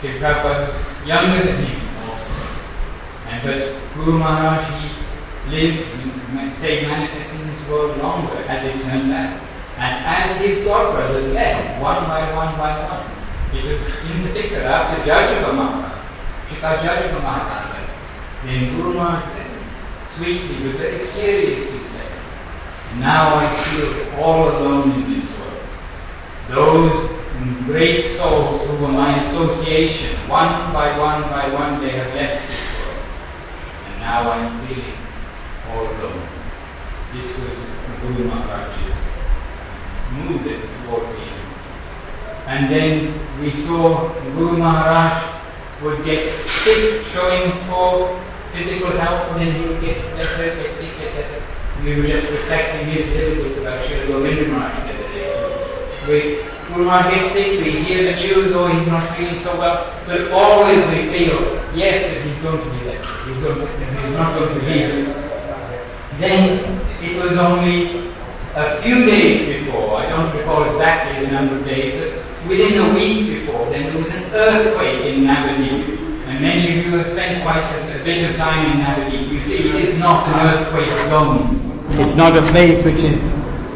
Prabhupada 0.00 0.66
was 0.66 1.06
younger 1.06 1.44
than 1.44 1.64
him 1.64 1.80
also. 2.08 2.32
And 3.28 3.42
but 3.42 3.94
Guru 3.94 4.18
Maharaj, 4.18 4.64
he 4.80 5.50
lived, 5.50 5.88
and 6.36 6.54
stayed 6.56 6.86
manifesting 6.86 7.40
in 7.40 7.54
this 7.54 7.68
world 7.68 7.98
longer 7.98 8.36
as 8.48 8.64
it 8.64 8.82
turned 8.82 9.12
out. 9.12 9.40
And 9.78 10.04
as 10.04 10.36
his 10.38 10.64
godbrothers 10.64 11.32
left, 11.32 11.82
one 11.82 12.04
by 12.04 12.34
one 12.34 12.56
by 12.56 12.72
one, 12.88 13.06
it 13.56 13.64
was 13.64 13.80
in 14.10 14.22
particular 14.26 14.64
after 14.64 15.02
Jajaga 15.02 15.54
Maharaj, 15.54 15.92
Shika 16.48 16.78
Jajaga 16.78 17.22
Maharaj 17.22 17.76
then 18.46 18.76
Guru 18.76 18.94
Maharaj 18.94 19.46
sweetly, 20.06 20.70
but 20.70 20.78
very 20.78 21.04
seriously 21.06 21.80
said, 21.88 22.12
Now 22.96 23.36
I 23.36 23.54
feel 23.64 24.14
all 24.20 24.48
alone 24.50 24.92
in 24.92 25.14
this 25.14 25.30
world. 25.38 25.62
Those 26.48 27.15
great 27.66 28.16
souls 28.16 28.60
who 28.66 28.76
were 28.78 28.88
my 28.88 29.22
association, 29.22 30.16
one 30.28 30.72
by 30.72 30.98
one 30.98 31.22
by 31.22 31.52
one, 31.52 31.80
they 31.82 31.90
have 31.90 32.14
left 32.14 32.48
this 32.48 32.60
world. 32.78 33.04
And 33.86 34.00
now 34.00 34.30
I 34.30 34.38
am 34.38 34.66
feeling 34.66 34.96
all 35.70 35.84
alone. 35.84 36.28
This 37.12 37.26
was 37.38 37.58
Guru 38.00 38.24
Maharaj's 38.24 39.02
mood 40.12 40.44
towards 40.84 41.08
the 41.12 41.22
end. 41.22 41.46
And 42.46 42.70
then 42.70 43.40
we 43.40 43.52
saw 43.52 44.12
Guru 44.34 44.58
Maharaj 44.58 45.42
would 45.82 46.04
get 46.04 46.32
sick, 46.64 47.04
showing 47.06 47.52
for 47.66 48.22
physical 48.52 48.92
health, 48.92 49.32
and 49.32 49.40
then 49.40 49.60
he 49.60 49.68
would 49.68 49.80
get 49.80 50.00
better, 50.16 50.54
get 50.56 50.76
sick, 50.78 50.96
get 50.98 51.14
better. 51.14 51.42
We 51.84 51.96
were 51.96 52.08
just 52.08 52.30
reflecting 52.30 52.88
his 52.88 53.06
little 53.08 53.58
about 53.60 53.84
Srila 53.86 54.06
Govinda 54.08 54.48
Maharaj. 54.48 54.95
We, 56.06 56.38
Guru 56.68 56.84
Maharaj 56.84 57.14
gets 57.14 57.32
sick, 57.34 57.64
we 57.64 57.82
hear 57.82 58.14
the 58.14 58.20
news, 58.20 58.52
oh, 58.54 58.68
he's 58.68 58.86
not 58.86 59.16
feeling 59.16 59.42
so 59.42 59.58
well, 59.58 59.92
but 60.06 60.30
always 60.30 60.78
we 60.94 61.10
feel, 61.10 61.34
yes, 61.74 62.00
that 62.06 62.24
he's 62.24 62.38
going 62.42 62.62
to 62.62 62.70
be 62.78 62.84
there. 62.84 63.02
He's, 63.26 63.42
going 63.42 63.58
to, 63.58 63.66
he's 63.66 64.12
not 64.12 64.38
going 64.38 64.54
to 64.54 64.66
leave 64.66 65.08
us. 65.08 65.14
Then 66.20 66.80
it 67.02 67.16
was 67.20 67.36
only 67.38 68.06
a 68.54 68.80
few 68.82 69.04
days 69.04 69.64
before, 69.64 69.96
I 69.98 70.08
don't 70.08 70.36
recall 70.36 70.70
exactly 70.70 71.26
the 71.26 71.32
number 71.32 71.58
of 71.58 71.64
days, 71.64 71.92
but 71.98 72.48
within 72.48 72.78
a 72.78 72.94
week 72.94 73.40
before, 73.40 73.68
then 73.70 73.86
there 73.86 73.98
was 73.98 74.08
an 74.08 74.32
earthquake 74.32 75.06
in 75.06 75.24
Navadip. 75.24 76.06
And 76.26 76.40
many 76.40 76.78
of 76.78 76.86
you 76.86 76.98
have 76.98 77.06
spent 77.12 77.42
quite 77.42 77.58
a, 77.58 78.00
a 78.00 78.04
bit 78.04 78.30
of 78.30 78.36
time 78.36 78.70
in 78.70 78.78
Navadip. 78.78 79.32
You 79.32 79.40
see, 79.44 79.68
it 79.70 79.74
is 79.74 79.98
not 79.98 80.28
an 80.28 80.54
earthquake 80.54 81.08
zone. 81.08 81.84
It's 81.98 82.14
not 82.14 82.36
a 82.36 82.42
place 82.52 82.82
which 82.84 82.98
is 82.98 83.18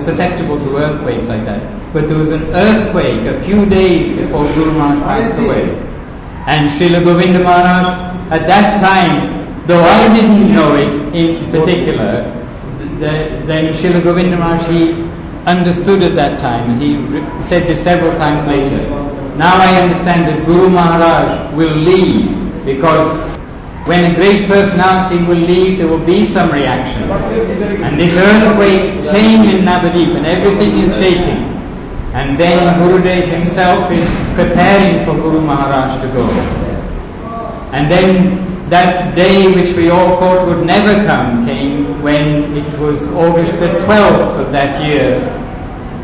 susceptible 0.04 0.60
to 0.60 0.76
earthquakes 0.76 1.24
like 1.26 1.44
that. 1.44 1.79
But 1.92 2.06
there 2.08 2.18
was 2.18 2.30
an 2.30 2.44
earthquake 2.54 3.26
a 3.26 3.42
few 3.42 3.66
days 3.66 4.16
before 4.16 4.44
Guru 4.54 4.72
Maharaj 4.72 5.00
passed 5.02 5.38
away. 5.40 5.74
And 6.46 6.70
Srila 6.70 7.02
Govinda 7.04 7.40
Maharaj, 7.42 8.30
at 8.30 8.46
that 8.46 8.80
time, 8.80 9.66
though 9.66 9.82
I 9.82 10.06
didn't 10.14 10.54
know 10.54 10.74
it 10.76 10.94
in 11.14 11.50
particular, 11.50 12.30
the, 12.98 13.42
then 13.46 13.74
Srila 13.74 14.02
Govinda 14.04 14.36
Maharaj, 14.36 14.68
he 14.70 14.92
understood 15.46 16.02
at 16.02 16.14
that 16.14 16.38
time, 16.38 16.70
and 16.70 16.82
he 16.82 16.96
re- 16.96 17.42
said 17.42 17.66
this 17.66 17.82
several 17.82 18.16
times 18.16 18.46
later. 18.46 18.78
Now 19.36 19.56
I 19.58 19.80
understand 19.80 20.28
that 20.28 20.46
Guru 20.46 20.70
Maharaj 20.70 21.54
will 21.56 21.74
leave 21.74 22.38
because 22.64 23.08
when 23.88 24.12
a 24.12 24.14
great 24.14 24.46
personality 24.48 25.16
will 25.24 25.40
leave, 25.42 25.78
there 25.78 25.88
will 25.88 26.04
be 26.04 26.24
some 26.24 26.52
reaction. 26.52 27.02
And 27.82 27.98
this 27.98 28.14
earthquake 28.14 29.10
came 29.10 29.48
in 29.48 29.64
Navadip 29.64 30.14
and 30.16 30.26
everything 30.26 30.76
is 30.76 30.92
shaking. 30.98 31.50
And 32.12 32.38
then 32.38 32.78
Gurudev 32.80 33.28
himself 33.28 33.90
is 33.92 34.04
preparing 34.34 35.04
for 35.04 35.14
Guru 35.14 35.40
Maharaj 35.40 36.00
to 36.02 36.08
go. 36.08 36.28
And 37.72 37.90
then 37.90 38.68
that 38.68 39.14
day 39.14 39.52
which 39.54 39.76
we 39.76 39.90
all 39.90 40.18
thought 40.18 40.46
would 40.46 40.66
never 40.66 40.94
come 41.06 41.46
came 41.46 42.02
when 42.02 42.56
it 42.56 42.78
was 42.78 43.02
August 43.08 43.58
the 43.60 43.68
12th 43.86 44.40
of 44.40 44.52
that 44.52 44.84
year 44.84 45.18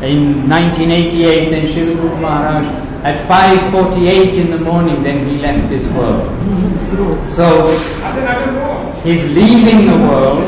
in 0.01 0.47
1988 0.49 1.49
then 1.49 1.65
Srila 1.67 1.95
Guru 1.95 2.17
Maharaj 2.17 2.65
at 3.03 3.27
5.48 3.27 4.33
in 4.33 4.51
the 4.51 4.57
morning 4.59 5.01
then 5.03 5.27
he 5.27 5.37
left 5.37 5.67
this 5.69 5.85
world. 5.87 6.27
So 7.31 7.67
his 9.03 9.23
leaving 9.31 9.87
the 9.87 9.97
world 10.07 10.47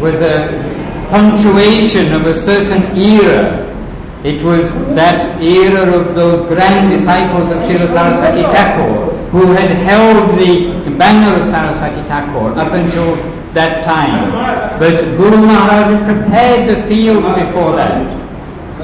was 0.00 0.14
a 0.16 1.08
punctuation 1.10 2.12
of 2.12 2.26
a 2.26 2.34
certain 2.34 2.96
era. 2.96 3.71
It 4.24 4.40
was 4.44 4.70
that 4.94 5.42
era 5.42 5.98
of 5.98 6.14
those 6.14 6.42
grand 6.46 6.90
disciples 6.92 7.50
of 7.50 7.58
Srila 7.66 7.88
Saraswati 7.88 8.42
Thakur 8.54 9.16
who 9.32 9.46
had 9.52 9.70
held 9.70 10.38
the 10.38 10.90
banner 10.96 11.40
of 11.40 11.44
Saraswati 11.46 12.06
Thakur 12.06 12.56
up 12.56 12.72
until 12.72 13.16
that 13.52 13.82
time. 13.82 14.78
But 14.78 15.16
Guru 15.16 15.38
Maharaj 15.44 15.94
had 15.94 16.04
prepared 16.06 16.68
the 16.70 16.86
field 16.86 17.24
before 17.34 17.74
that. 17.74 17.98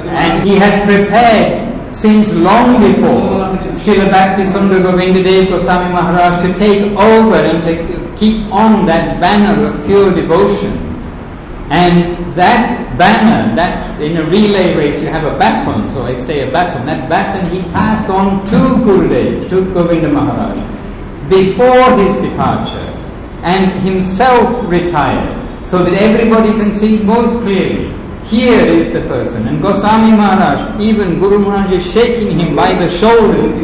And 0.09 0.47
he 0.47 0.55
had 0.55 0.83
prepared 0.83 1.93
since 1.93 2.33
long 2.33 2.81
before 2.81 3.55
Srila 3.79 4.11
Bhaktisundar 4.11 4.83
Govinda 4.83 5.23
Dev 5.23 5.49
Goswami 5.49 5.93
Maharaj 5.93 6.41
to 6.43 6.53
take 6.59 6.83
over 6.99 7.35
and 7.35 7.63
to 7.63 8.15
keep 8.17 8.43
on 8.51 8.85
that 8.87 9.21
banner 9.21 9.67
of 9.67 9.85
pure 9.85 10.13
devotion. 10.13 10.88
And 11.69 12.33
that 12.35 12.97
banner, 12.97 13.55
that 13.55 14.01
in 14.01 14.17
a 14.17 14.23
relay 14.25 14.75
race 14.75 15.01
you 15.01 15.07
have 15.07 15.23
a 15.23 15.37
baton, 15.37 15.89
so 15.91 16.03
I'd 16.03 16.19
say 16.19 16.47
a 16.47 16.51
baton, 16.51 16.85
that 16.87 17.07
baton 17.07 17.51
he 17.51 17.61
passed 17.71 18.09
on 18.09 18.43
to 18.47 18.57
Gurudev, 18.83 19.47
to 19.49 19.71
Govinda 19.73 20.09
Maharaj, 20.09 20.57
before 21.29 21.95
his 22.01 22.13
departure, 22.25 22.89
and 23.43 23.71
himself 23.81 24.65
retired, 24.67 25.65
so 25.65 25.83
that 25.83 25.93
everybody 25.93 26.51
can 26.53 26.71
see 26.71 26.97
most 26.97 27.39
clearly. 27.43 27.93
Here 28.25 28.65
is 28.65 28.91
the 28.93 29.01
person. 29.01 29.47
And 29.47 29.61
Goswami 29.61 30.11
Maharaj, 30.15 30.79
even 30.81 31.19
Guru 31.19 31.39
Maharaj 31.39 31.71
is 31.71 31.93
shaking 31.93 32.39
him 32.39 32.55
by 32.55 32.73
the 32.73 32.89
shoulders, 32.89 33.59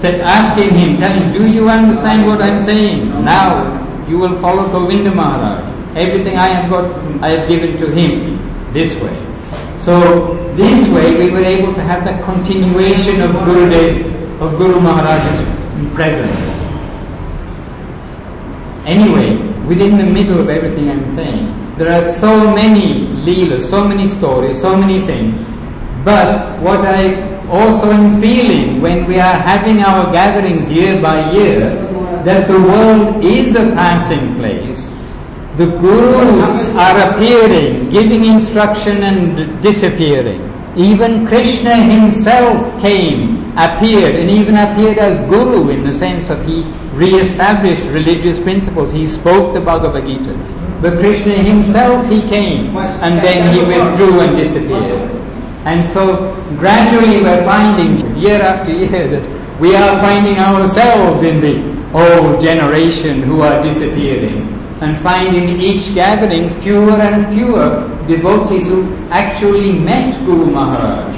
said, 0.00 0.20
asking 0.20 0.74
him, 0.74 0.96
telling, 0.98 1.32
do 1.32 1.50
you 1.50 1.68
understand 1.68 2.26
what 2.26 2.42
I'm 2.42 2.60
saying? 2.64 3.08
Now 3.24 4.06
you 4.08 4.18
will 4.18 4.40
follow 4.40 4.68
Govinda 4.70 5.14
Maharaj. 5.14 5.81
Everything 5.94 6.36
I 6.36 6.48
have 6.48 6.70
got, 6.70 6.86
I 7.22 7.30
have 7.30 7.48
given 7.48 7.76
to 7.76 7.86
him 7.90 8.38
this 8.72 8.94
way. 9.02 9.16
So 9.78 10.34
this 10.56 10.88
way 10.88 11.16
we 11.16 11.30
were 11.30 11.44
able 11.44 11.74
to 11.74 11.82
have 11.82 12.04
that 12.04 12.24
continuation 12.24 13.20
of 13.20 13.32
Guru 13.44 13.68
Gurudev, 13.68 14.40
of 14.40 14.56
Guru 14.58 14.80
Maharaj's 14.80 15.42
presence. 15.94 16.62
Anyway, 18.86 19.36
within 19.66 19.98
the 19.98 20.04
middle 20.04 20.40
of 20.40 20.48
everything 20.48 20.90
I'm 20.90 21.14
saying, 21.14 21.76
there 21.78 21.92
are 21.92 22.08
so 22.12 22.54
many 22.54 23.06
leelas, 23.26 23.68
so 23.70 23.84
many 23.86 24.06
stories, 24.06 24.60
so 24.60 24.76
many 24.76 25.04
things. 25.06 25.40
But 26.04 26.60
what 26.60 26.80
I 26.84 27.32
also 27.48 27.90
am 27.90 28.20
feeling 28.20 28.80
when 28.80 29.06
we 29.06 29.16
are 29.18 29.38
having 29.40 29.80
our 29.80 30.12
gatherings 30.12 30.70
year 30.70 31.00
by 31.00 31.30
year, 31.32 31.74
that 32.24 32.46
the 32.46 32.54
world 32.60 33.24
is 33.24 33.56
a 33.56 33.74
passing 33.74 34.36
place. 34.36 34.91
The 35.56 35.66
gurus 35.66 36.78
are 36.80 37.10
appearing, 37.10 37.90
giving 37.90 38.24
instruction 38.24 39.02
and 39.02 39.60
disappearing. 39.60 40.48
Even 40.76 41.26
Krishna 41.26 41.76
himself 41.76 42.80
came, 42.80 43.52
appeared, 43.58 44.14
and 44.14 44.30
even 44.30 44.56
appeared 44.56 44.96
as 44.96 45.28
guru 45.28 45.68
in 45.68 45.84
the 45.84 45.92
sense 45.92 46.30
of 46.30 46.42
he 46.46 46.62
re-established 46.94 47.82
religious 47.82 48.40
principles. 48.40 48.92
He 48.92 49.04
spoke 49.04 49.52
the 49.52 49.60
Bhagavad 49.60 50.06
Gita. 50.06 50.32
But 50.80 50.98
Krishna 50.98 51.34
himself, 51.34 52.10
he 52.10 52.22
came, 52.22 52.74
and 52.74 53.22
then 53.22 53.52
he 53.52 53.60
withdrew 53.60 54.20
and 54.20 54.34
disappeared. 54.34 55.10
And 55.66 55.84
so 55.92 56.34
gradually 56.56 57.20
we're 57.20 57.44
finding 57.44 58.16
year 58.16 58.40
after 58.40 58.72
year 58.72 59.06
that 59.06 59.60
we 59.60 59.76
are 59.76 60.00
finding 60.00 60.38
ourselves 60.38 61.22
in 61.22 61.42
the 61.42 61.60
old 61.92 62.42
generation 62.42 63.22
who 63.22 63.42
are 63.42 63.62
disappearing 63.62 64.61
and 64.82 64.98
finding 64.98 65.60
each 65.60 65.94
gathering 65.94 66.50
fewer 66.60 66.98
and 67.08 67.32
fewer 67.32 67.68
devotees 68.08 68.66
who 68.66 68.80
actually 69.10 69.72
met 69.72 70.12
Guru 70.24 70.46
Maharaj. 70.50 71.14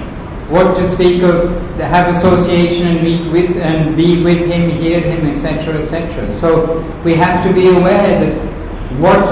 What 0.50 0.76
to 0.76 0.90
speak 0.92 1.22
of 1.22 1.48
have 1.78 2.14
association 2.14 2.86
and 2.86 3.02
meet 3.02 3.24
with 3.32 3.56
and 3.56 3.96
be 3.96 4.22
with 4.22 4.46
him, 4.46 4.68
hear 4.68 5.00
him, 5.00 5.26
etc., 5.26 5.78
etc. 5.80 6.30
So 6.30 6.82
we 7.04 7.14
have 7.14 7.42
to 7.46 7.54
be 7.54 7.68
aware 7.68 8.26
that 8.26 8.34
what 9.00 9.24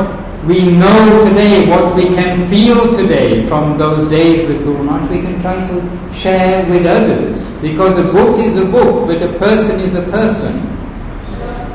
we 0.47 0.65
know 0.65 1.25
today, 1.25 1.69
what 1.69 1.95
we 1.95 2.07
can 2.07 2.49
feel 2.49 2.91
today 2.97 3.47
from 3.47 3.77
those 3.77 4.11
days 4.11 4.49
with 4.49 4.65
Guru 4.65 4.83
Maharaj, 4.83 5.11
we 5.11 5.21
can 5.21 5.41
try 5.43 5.57
to 5.69 6.15
share 6.15 6.65
with 6.71 6.87
others. 6.87 7.45
Because 7.61 7.99
a 7.99 8.11
book 8.11 8.41
is 8.41 8.57
a 8.57 8.65
book, 8.65 9.07
but 9.07 9.23
a 9.23 9.39
person 9.39 9.79
is 9.81 9.95
a 9.95 10.03
person. 10.05 10.82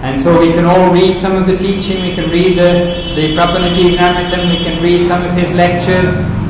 And 0.08 0.24
so 0.24 0.40
we 0.40 0.54
can 0.54 0.64
all 0.64 0.90
read 0.94 1.18
some 1.18 1.36
of 1.36 1.48
the 1.48 1.58
teaching, 1.58 2.02
we 2.02 2.16
can 2.16 2.30
read 2.30 2.58
the, 2.58 3.12
the 3.14 3.36
Prabhupada 3.36 3.76
we 3.76 4.64
can 4.64 4.82
read 4.82 5.06
some 5.06 5.22
of 5.26 5.34
his 5.34 5.52
lectures, 5.52 6.08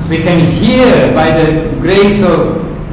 we 0.08 0.20
can 0.22 0.52
hear 0.62 1.12
by 1.16 1.32
the 1.32 1.68
grace 1.82 2.22
of 2.22 2.40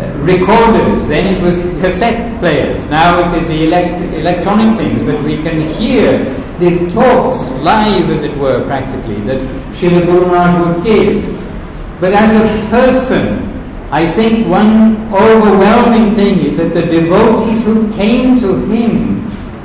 uh, 0.01 0.11
recorders, 0.25 1.07
then 1.07 1.27
it 1.27 1.43
was 1.43 1.57
cassette 1.83 2.41
players, 2.41 2.83
now 2.87 3.21
it 3.29 3.43
is 3.43 3.47
the 3.47 3.65
elect- 3.67 4.15
electronic 4.15 4.79
things, 4.79 5.03
but 5.03 5.23
we 5.23 5.37
can 5.43 5.61
hear 5.75 6.25
the 6.59 6.89
talks 6.89 7.37
live 7.61 8.09
as 8.09 8.23
it 8.23 8.35
were 8.39 8.65
practically 8.65 9.21
that 9.27 9.41
Srila 9.77 10.07
Guru 10.07 10.27
Maharaj 10.29 10.77
would 10.77 10.83
give. 10.83 12.01
But 12.01 12.15
as 12.15 12.33
a 12.41 12.71
person, 12.71 13.53
I 13.93 14.11
think 14.15 14.49
one 14.49 15.13
overwhelming 15.13 16.17
thing 16.17 16.39
is 16.39 16.57
that 16.57 16.73
the 16.73 16.87
devotees 16.87 17.63
who 17.65 17.93
came 17.93 18.41
to 18.41 18.65
him 18.65 19.24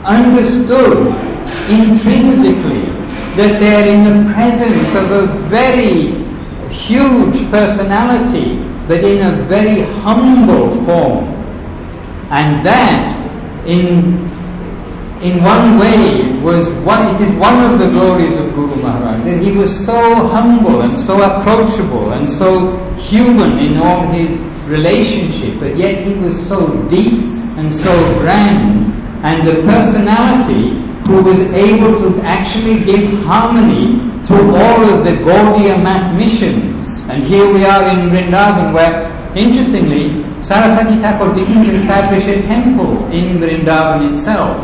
understood 0.10 1.08
intrinsically 1.70 2.86
that 3.38 3.60
they're 3.60 3.88
in 3.94 4.04
the 4.04 4.34
presence 4.34 4.90
of 4.96 5.12
a 5.12 5.50
very 5.50 6.12
huge 6.74 7.50
personality, 7.52 8.58
but 8.88 9.04
in 9.04 9.20
a 9.26 9.46
very 9.46 9.82
humble 10.02 10.84
form. 10.86 11.26
And 12.32 12.66
that, 12.66 13.16
in 13.66 14.30
in 15.22 15.44
one 15.44 15.78
way 15.78 16.32
was 16.40 16.70
one, 16.86 17.14
it 17.14 17.22
is 17.22 17.40
one 17.40 17.60
of 17.60 17.78
the 17.78 17.88
glories 17.90 18.38
of 18.38 18.54
Guru 18.54 18.76
Maharaj, 18.76 19.26
that 19.26 19.42
he 19.42 19.52
was 19.52 19.70
so 19.86 20.28
humble 20.30 20.82
and 20.82 20.98
so 20.98 21.22
approachable 21.22 22.14
and 22.14 22.30
so 22.30 22.78
human 22.96 23.60
in 23.60 23.78
all 23.78 24.08
his 24.14 24.40
relationship, 24.70 25.60
but 25.60 25.76
yet 25.78 26.08
he 26.08 26.14
was 26.14 26.48
so 26.48 26.72
deep 26.88 27.20
and 27.58 27.74
so 27.74 27.92
grand, 28.20 28.89
and 29.24 29.46
the 29.46 29.62
personality 29.64 30.80
who 31.08 31.22
was 31.22 31.40
able 31.58 31.98
to 31.98 32.22
actually 32.22 32.84
give 32.86 33.12
harmony 33.24 33.98
to 34.24 34.36
all 34.36 34.82
of 34.94 35.04
the 35.04 35.12
Gaudiya 35.26 35.82
Math 35.84 36.16
missions. 36.16 36.88
And 37.10 37.24
here 37.24 37.52
we 37.52 37.66
are 37.66 37.84
in 37.90 38.10
Vrindavan 38.10 38.74
where, 38.74 39.10
interestingly, 39.36 40.24
Saraswati 40.44 41.00
Thakur 41.00 41.34
didn't 41.34 41.68
establish 41.70 42.26
a 42.28 42.42
temple 42.44 43.06
in 43.12 43.40
Vrindavan 43.40 44.10
itself, 44.10 44.64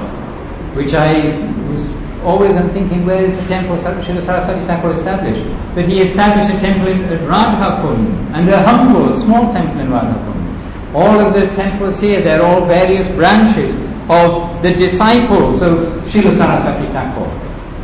which 0.76 0.94
I 0.94 1.36
was 1.68 1.90
always 2.24 2.56
I'm 2.56 2.72
thinking, 2.72 3.06
where 3.06 3.26
is 3.26 3.36
the 3.38 3.48
temple 3.48 3.76
Srila 3.76 4.22
Saraswati 4.22 4.66
Thakur 4.66 4.92
established? 4.92 5.42
But 5.76 5.86
he 5.88 6.02
established 6.02 6.54
a 6.56 6.60
temple 6.60 6.88
in 6.88 7.02
Radhakund, 7.28 8.34
and 8.34 8.48
a 8.50 8.64
humble, 8.64 9.12
small 9.14 9.52
temple 9.52 9.82
in 9.82 9.88
Radhakund. 9.88 10.94
All 10.96 11.20
of 11.20 11.34
the 11.34 11.48
temples 11.56 12.00
here, 12.00 12.22
they're 12.22 12.42
all 12.42 12.66
various 12.66 13.08
branches 13.10 13.74
of 14.10 14.62
the 14.62 14.72
disciples 14.74 15.62
of 15.62 15.80
Srila 16.10 16.38
Saraswati 16.38 16.88
Thakur. 16.94 17.28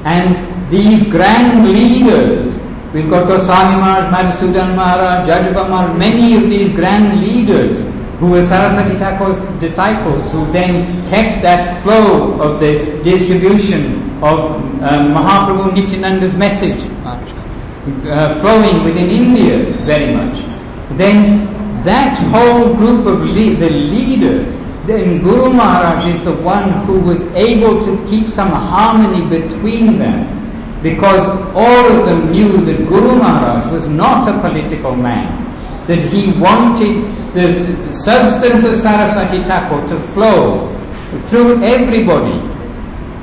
And 0.05 0.71
these 0.71 1.03
grand 1.03 1.67
leaders, 1.67 2.55
we've 2.93 3.09
got 3.09 3.27
Goswami 3.27 3.75
Maharaj, 3.77 4.13
Madhusudan 4.13 4.75
Maharaj, 4.75 5.27
Jajaba 5.29 5.69
Maharaj, 5.69 5.97
many 5.97 6.35
of 6.35 6.43
these 6.49 6.71
grand 6.73 7.19
leaders 7.19 7.83
who 8.19 8.27
were 8.27 8.45
Saraswati 8.47 8.97
Thakur's 8.99 9.39
disciples, 9.59 10.29
who 10.31 10.51
then 10.51 11.03
kept 11.09 11.41
that 11.43 11.81
flow 11.81 12.33
of 12.39 12.59
the 12.59 13.01
distribution 13.03 14.01
of 14.21 14.51
um, 14.83 15.13
Mahaprabhu 15.13 15.73
Nityananda's 15.73 16.35
message 16.35 16.81
uh, 17.05 18.39
flowing 18.41 18.83
within 18.83 19.09
India 19.09 19.57
very 19.85 20.13
much. 20.13 20.37
Then 20.97 21.49
that 21.83 22.15
whole 22.29 22.75
group 22.75 23.07
of 23.07 23.21
le- 23.21 23.55
the 23.55 23.69
leaders 23.71 24.53
then 24.91 25.21
Guru 25.21 25.53
Maharaj 25.53 26.05
is 26.05 26.23
the 26.25 26.33
one 26.33 26.71
who 26.85 26.99
was 26.99 27.21
able 27.35 27.83
to 27.83 27.91
keep 28.09 28.29
some 28.29 28.49
harmony 28.51 29.21
between 29.27 29.97
them 29.97 30.41
because 30.81 31.21
all 31.55 31.91
of 31.99 32.05
them 32.05 32.31
knew 32.31 32.57
that 32.65 32.77
Guru 32.87 33.15
Maharaj 33.17 33.71
was 33.71 33.87
not 33.87 34.27
a 34.27 34.33
political 34.41 34.95
man, 34.95 35.85
that 35.87 36.01
he 36.01 36.31
wanted 36.39 37.05
the 37.33 37.47
substance 37.93 38.63
of 38.63 38.75
Saraswati 38.75 39.43
Thakur 39.43 39.87
to 39.87 40.13
flow 40.13 40.67
through 41.29 41.63
everybody. 41.63 42.39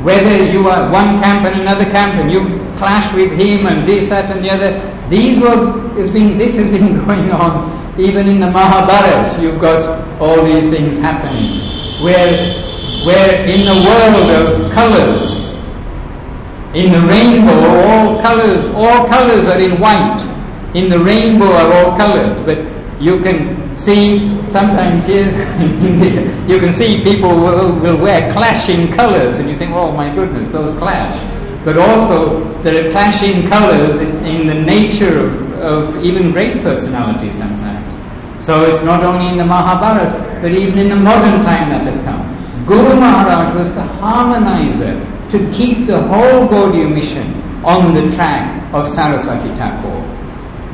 Whether 0.05 0.51
you 0.53 0.69
are 0.69 0.91
one 0.93 1.21
camp 1.21 1.45
and 1.47 1.61
another 1.61 1.85
camp 1.85 2.15
and 2.15 2.31
you 2.31 2.47
clash 2.79 3.13
with 3.15 3.33
him 3.33 3.67
and 3.67 3.87
this, 3.89 4.09
that 4.11 4.31
and 4.31 4.45
the 4.45 4.51
other, 4.51 4.98
these 5.09 5.39
were, 5.39 5.89
has 5.99 6.11
been, 6.11 6.39
this 6.39 6.55
has 6.55 6.69
been 6.71 7.05
going 7.07 7.31
on 7.33 7.79
even 7.99 8.29
in 8.29 8.39
the 8.39 8.47
Mahabharata, 8.51 9.43
you've 9.43 9.61
got 9.61 10.07
all 10.21 10.45
these 10.45 10.71
things 10.71 10.97
happening. 10.99 12.01
Where, 12.01 13.05
where 13.05 13.45
in 13.45 13.65
the 13.67 13.75
world 13.75 14.31
of 14.31 14.73
colors, 14.73 15.39
in 16.75 16.93
the 16.93 17.01
rainbow, 17.09 17.59
all 17.81 18.23
colors, 18.23 18.69
all 18.69 19.09
colors 19.09 19.47
are 19.49 19.59
in 19.59 19.81
white. 19.81 20.23
In 20.75 20.89
the 20.89 20.99
rainbow 21.01 21.47
are 21.47 21.73
all 21.73 21.99
colors, 21.99 22.39
but 22.41 22.59
you 23.03 23.21
can 23.21 23.75
see 23.75 24.39
sometimes 24.49 25.05
here 25.05 25.27
you 26.49 26.59
can 26.61 26.73
see 26.73 27.03
people 27.03 27.31
will, 27.31 27.73
will 27.81 27.97
wear 27.99 28.33
clashing 28.33 28.93
colors, 28.95 29.39
and 29.39 29.51
you 29.51 29.59
think, 29.59 29.73
oh 29.73 29.91
my 29.91 30.15
goodness, 30.15 30.49
those 30.51 30.73
clash. 30.79 31.17
But 31.69 31.77
also, 31.77 32.41
there 32.63 32.89
are 32.89 32.91
clashing 32.93 33.47
colors 33.51 33.97
in, 33.99 34.25
in 34.25 34.47
the 34.47 34.55
nature 34.55 35.27
of, 35.27 35.53
of 35.61 36.03
even 36.03 36.33
great 36.33 36.63
personalities 36.63 37.37
sometimes. 37.37 37.93
So 38.43 38.65
it's 38.65 38.83
not 38.83 39.05
only 39.05 39.29
in 39.29 39.37
the 39.37 39.45
Mahabharata, 39.45 40.39
but 40.41 40.51
even 40.53 40.79
in 40.79 40.89
the 40.89 40.97
modern 40.97 41.45
time 41.45 41.69
that 41.69 41.85
has 41.85 41.99
come. 42.09 42.25
Guru 42.65 42.99
Maharaj 42.99 43.55
was 43.55 43.69
the 43.75 43.83
harmonizer 43.83 44.97
to 45.29 45.39
keep 45.53 45.87
the 45.87 46.01
whole 46.05 46.49
Gaudiya 46.49 46.89
mission 46.91 47.35
on 47.63 47.93
the 47.93 48.17
track 48.17 48.49
of 48.73 48.89
Saraswati 48.89 49.51
Thakur. 49.61 50.01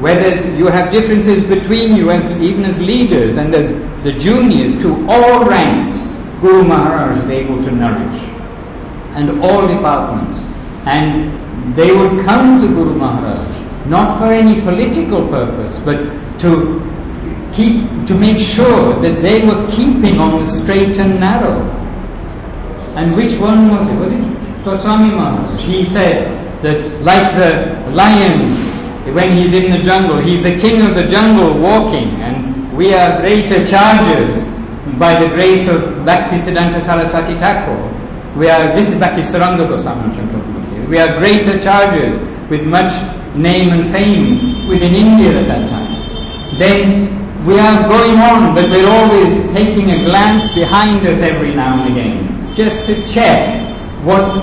Whether 0.00 0.54
you 0.54 0.68
have 0.68 0.92
differences 0.92 1.42
between 1.42 1.96
you 1.96 2.12
as 2.12 2.24
even 2.40 2.64
as 2.64 2.78
leaders 2.78 3.36
and 3.36 3.52
as 3.52 3.68
the 4.04 4.12
juniors 4.12 4.80
to 4.82 4.94
all 5.10 5.44
ranks, 5.44 5.98
Guru 6.40 6.62
Maharaj 6.62 7.24
is 7.24 7.30
able 7.30 7.60
to 7.64 7.70
nourish. 7.72 8.22
And 9.16 9.42
all 9.42 9.66
departments. 9.66 10.53
And 10.86 11.74
they 11.76 11.92
would 11.92 12.24
come 12.26 12.60
to 12.60 12.68
Guru 12.68 12.94
Maharaj, 12.94 13.86
not 13.86 14.18
for 14.18 14.26
any 14.32 14.60
political 14.60 15.28
purpose, 15.28 15.78
but 15.84 15.96
to 16.40 16.80
keep, 17.54 18.06
to 18.06 18.14
make 18.14 18.38
sure 18.38 19.00
that 19.00 19.22
they 19.22 19.46
were 19.46 19.66
keeping 19.70 20.18
on 20.18 20.40
the 20.40 20.46
straight 20.46 20.98
and 20.98 21.20
narrow. 21.20 21.62
And 22.96 23.16
which 23.16 23.38
one 23.38 23.70
was 23.70 23.88
it? 23.88 23.94
Was 23.94 24.12
it 24.12 24.64
Goswami 24.64 25.10
Maharaj? 25.14 25.64
He 25.64 25.84
said 25.86 26.62
that 26.62 27.02
like 27.02 27.34
the 27.36 27.90
lion, 27.92 28.54
when 29.14 29.36
he's 29.36 29.52
in 29.52 29.70
the 29.70 29.78
jungle, 29.82 30.18
he's 30.18 30.42
the 30.42 30.56
king 30.56 30.82
of 30.82 30.94
the 30.96 31.06
jungle 31.08 31.60
walking, 31.60 32.08
and 32.22 32.76
we 32.76 32.92
are 32.94 33.20
greater 33.20 33.66
chargers 33.66 34.42
by 34.98 35.18
the 35.22 35.28
grace 35.34 35.66
of 35.68 36.04
Bhakti 36.04 36.36
Siddhanta 36.36 36.80
Saraswati 36.80 37.34
Thakur. 37.38 37.76
We 38.36 38.48
are, 38.48 38.74
this 38.74 38.90
is 38.90 38.98
Bhakti 38.98 39.22
Saranga 39.22 39.68
Goswami 39.68 40.14
We 40.88 40.98
are 40.98 41.18
greater 41.18 41.60
chargers 41.62 42.18
with 42.50 42.62
much 42.66 42.92
name 43.34 43.70
and 43.70 43.92
fame 43.92 44.68
within 44.68 44.94
India 44.94 45.40
at 45.40 45.48
that 45.48 45.68
time. 45.70 46.58
Then 46.58 47.46
we 47.46 47.58
are 47.58 47.88
going 47.88 48.18
on, 48.18 48.54
but 48.54 48.70
we're 48.70 48.88
always 48.88 49.32
taking 49.52 49.90
a 49.90 50.04
glance 50.04 50.48
behind 50.54 51.06
us 51.06 51.20
every 51.20 51.54
now 51.54 51.82
and 51.82 51.92
again, 51.92 52.54
just 52.54 52.86
to 52.86 53.06
check 53.08 53.60
what 54.04 54.38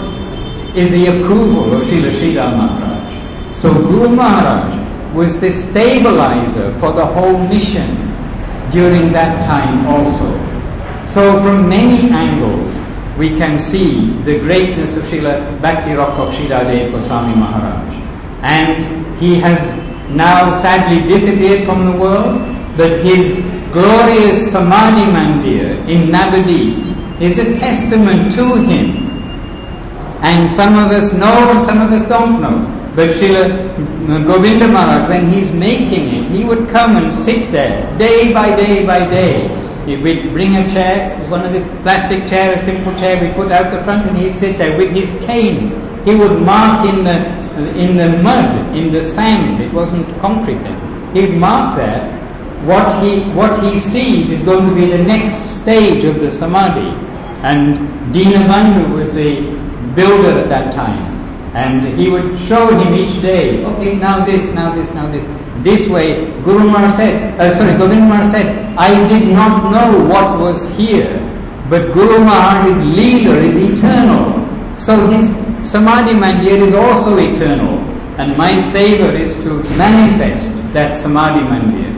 is 0.75 0.91
the 0.91 1.07
approval 1.07 1.73
of 1.73 1.83
Srila 1.83 2.11
Sridhar 2.11 2.55
Maharaj. 2.57 3.57
So 3.57 3.73
Guru 3.73 4.09
Maharaj 4.15 5.13
was 5.15 5.39
the 5.39 5.51
stabilizer 5.51 6.71
for 6.79 6.91
the 6.93 7.05
whole 7.05 7.37
mission 7.47 7.95
during 8.71 9.11
that 9.11 9.43
time 9.43 9.85
also. 9.87 10.29
So 11.13 11.41
from 11.41 11.67
many 11.67 12.09
angles, 12.09 12.71
we 13.21 13.29
can 13.37 13.59
see 13.59 14.09
the 14.27 14.39
greatness 14.39 14.95
of 14.95 15.03
Srila 15.03 15.33
Bhakti 15.61 15.91
Raksak 15.99 16.29
Sridhar 16.35 16.91
Goswami 16.91 17.35
Maharaj. 17.37 17.93
And 18.41 18.81
he 19.21 19.35
has 19.39 19.61
now 20.09 20.59
sadly 20.59 21.05
disappeared 21.05 21.65
from 21.67 21.85
the 21.85 21.91
world, 22.03 22.41
but 22.77 23.05
his 23.05 23.37
glorious 23.71 24.51
Samadhi 24.51 25.05
Mandir 25.13 25.87
in 25.87 26.09
Navadip 26.09 27.21
is 27.21 27.37
a 27.37 27.53
testament 27.61 28.33
to 28.33 28.55
him. 28.55 28.89
And 30.25 30.49
some 30.49 30.73
of 30.83 30.89
us 30.91 31.13
know 31.13 31.63
some 31.63 31.79
of 31.79 31.91
us 31.91 32.03
don't 32.09 32.41
know. 32.41 32.57
But 32.95 33.09
Srila 33.11 34.25
Govinda 34.25 34.67
Maharaj, 34.67 35.09
when 35.09 35.31
he's 35.31 35.51
making 35.51 36.07
it, 36.15 36.27
he 36.29 36.43
would 36.43 36.69
come 36.71 36.97
and 36.97 37.13
sit 37.23 37.51
there 37.51 37.85
day 37.99 38.33
by 38.33 38.55
day 38.55 38.83
by 38.83 39.05
day. 39.07 39.70
He 39.85 39.97
would 39.97 40.31
bring 40.33 40.55
a 40.55 40.69
chair, 40.69 41.17
one 41.29 41.45
of 41.45 41.53
the 41.53 41.61
plastic 41.81 42.27
chair, 42.27 42.55
a 42.55 42.63
simple 42.63 42.93
chair, 42.99 43.19
we 43.19 43.33
put 43.33 43.51
out 43.51 43.71
the 43.71 43.83
front 43.83 44.07
and 44.07 44.17
he'd 44.17 44.37
sit 44.37 44.57
there 44.57 44.77
with 44.77 44.91
his 44.91 45.09
cane. 45.25 45.71
He 46.05 46.15
would 46.15 46.41
mark 46.41 46.87
in 46.87 47.03
the, 47.03 47.17
in 47.77 47.97
the 47.97 48.17
mud, 48.21 48.75
in 48.75 48.91
the 48.91 49.03
sand, 49.03 49.61
it 49.61 49.73
wasn't 49.73 50.07
concrete 50.21 50.61
then. 50.63 51.15
He'd 51.15 51.33
mark 51.37 51.77
there 51.77 52.21
what 52.65 53.03
he, 53.03 53.21
what 53.31 53.63
he 53.63 53.79
sees 53.79 54.29
is 54.29 54.41
going 54.43 54.69
to 54.69 54.75
be 54.75 54.85
the 54.85 55.03
next 55.03 55.61
stage 55.61 56.03
of 56.03 56.19
the 56.19 56.29
samadhi. 56.29 56.89
And 57.43 58.13
Dinabandhu 58.13 58.93
was 58.93 59.11
the 59.13 59.41
builder 59.95 60.37
at 60.37 60.49
that 60.49 60.73
time. 60.73 61.19
And 61.55 61.97
he 61.99 62.07
would 62.07 62.39
show 62.41 62.69
him 62.77 62.93
each 62.93 63.21
day, 63.21 63.65
okay, 63.65 63.95
now 63.95 64.23
this, 64.23 64.47
now 64.53 64.75
this, 64.75 64.89
now 64.91 65.11
this. 65.11 65.25
This 65.63 65.87
way, 65.87 66.25
Guru 66.43 66.63
Maharaj 66.69 66.95
said, 66.95 67.39
uh, 67.39 67.53
sorry, 67.55 67.77
Govind 67.77 68.09
Maharaj 68.09 68.31
said, 68.31 68.75
I 68.77 69.07
did 69.07 69.27
not 69.31 69.71
know 69.71 70.03
what 70.05 70.39
was 70.39 70.67
here, 70.75 71.19
but 71.69 71.93
Guru 71.93 72.19
Maharaj, 72.19 72.69
his 72.69 72.97
leader, 72.97 73.37
is 73.37 73.55
eternal. 73.57 74.41
So 74.79 75.07
his 75.11 75.29
Samadhi 75.69 76.13
Mandir 76.13 76.67
is 76.67 76.73
also 76.73 77.17
eternal. 77.17 77.77
And 78.17 78.35
my 78.37 78.59
savor 78.71 79.11
is 79.15 79.35
to 79.43 79.61
manifest 79.77 80.49
that 80.73 80.99
Samadhi 81.01 81.41
Mandir. 81.41 81.93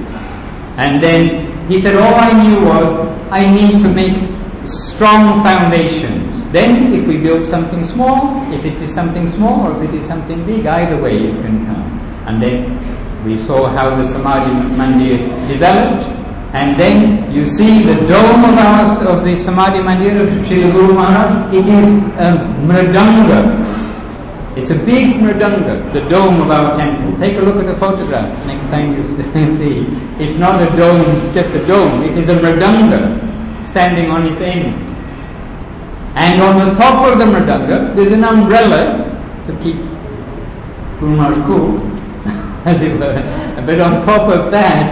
And 0.77 1.01
then 1.01 1.67
he 1.69 1.79
said, 1.81 1.95
all 1.95 2.15
I 2.15 2.31
knew 2.43 2.65
was 2.65 2.91
I 3.31 3.49
need 3.49 3.81
to 3.81 3.87
make 3.87 4.17
strong 4.65 5.41
foundations. 5.43 6.43
Then 6.51 6.93
if 6.93 7.07
we 7.07 7.17
build 7.17 7.45
something 7.45 7.83
small, 7.83 8.43
if 8.53 8.65
it 8.65 8.81
is 8.81 8.93
something 8.93 9.27
small 9.27 9.67
or 9.67 9.83
if 9.83 9.89
it 9.89 9.95
is 9.99 10.05
something 10.05 10.45
big, 10.45 10.65
either 10.65 11.01
way 11.01 11.15
it 11.15 11.35
can 11.41 11.65
come. 11.65 11.99
And 12.27 12.41
then 12.41 12.92
we 13.25 13.37
saw 13.37 13.67
how 13.69 13.95
the 13.95 14.03
Samadhi 14.03 14.51
Mandir 14.75 15.47
developed. 15.47 16.05
And 16.53 16.79
then 16.79 17.31
you 17.31 17.45
see 17.45 17.83
the 17.83 17.95
dome 18.07 18.43
of 18.45 18.57
ours, 18.57 19.01
of 19.07 19.23
the 19.25 19.35
Samadhi 19.35 19.79
Mandir 19.79 20.21
of 20.21 20.47
Sri 20.47 20.61
Guru 20.71 20.93
Maharaj, 20.93 21.53
it 21.53 21.65
is 21.65 21.89
a 22.19 22.37
mridanga. 22.69 23.73
It's 24.55 24.69
a 24.69 24.75
big 24.75 25.15
mridanga, 25.15 25.91
the 25.93 26.01
dome 26.09 26.41
of 26.41 26.51
our 26.51 26.77
temple. 26.77 27.17
Take 27.17 27.37
a 27.37 27.41
look 27.41 27.55
at 27.55 27.65
the 27.65 27.75
photograph 27.79 28.29
next 28.45 28.65
time 28.67 28.95
you 28.95 29.03
see. 29.57 30.23
It's 30.23 30.37
not 30.37 30.61
a 30.61 30.67
dome, 30.77 31.33
just 31.33 31.49
a 31.49 31.65
dome. 31.65 32.03
It 32.03 32.17
is 32.17 32.29
a 32.29 32.35
mridanga 32.35 33.67
standing 33.67 34.11
on 34.11 34.27
its 34.27 34.41
end. 34.41 34.75
And 36.15 36.39
on 36.39 36.67
the 36.67 36.75
top 36.75 37.11
of 37.11 37.17
the 37.17 37.25
mridanga, 37.25 37.95
there's 37.95 38.11
an 38.11 38.23
umbrella 38.23 39.09
to 39.47 39.57
keep 39.63 39.77
Guru 40.99 41.43
cool, 41.47 42.02
as 42.65 42.81
it 42.81 42.97
were. 42.97 43.13
But 43.65 43.79
on 43.81 44.01
top 44.01 44.31
of 44.31 44.51
that, 44.51 44.87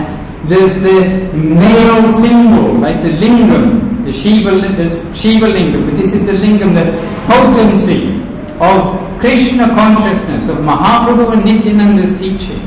there's 0.49 0.75
the 0.75 1.31
male 1.33 2.13
symbol, 2.19 2.73
like 2.79 3.01
the 3.01 3.09
lingam, 3.09 4.03
the 4.05 4.11
Shiva, 4.11 4.51
the 4.51 5.15
Shiva 5.15 5.47
lingam. 5.47 5.85
But 5.85 5.97
this 5.97 6.11
is 6.11 6.25
the 6.25 6.33
lingam, 6.33 6.73
the 6.75 6.91
potency 7.31 8.19
of 8.59 9.19
Krishna 9.19 9.67
consciousness, 9.75 10.49
of 10.49 10.57
Mahaprabhu 10.57 11.33
and 11.33 11.45
Nityananda's 11.45 12.19
teaching, 12.19 12.59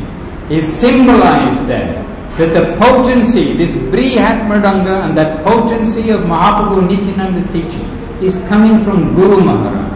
is 0.50 0.66
symbolized 0.78 1.66
there. 1.68 2.00
That 2.38 2.52
the 2.54 2.76
potency, 2.78 3.56
this 3.56 3.70
Brihat 3.92 4.48
Mridanga 4.48 5.04
and 5.04 5.16
that 5.18 5.44
potency 5.44 6.10
of 6.10 6.22
Mahaprabhu 6.22 6.78
and 6.78 6.88
Nityananda's 6.88 7.46
teaching 7.48 7.84
is 8.22 8.36
coming 8.48 8.82
from 8.82 9.14
Guru 9.14 9.44
Maharaj. 9.44 9.92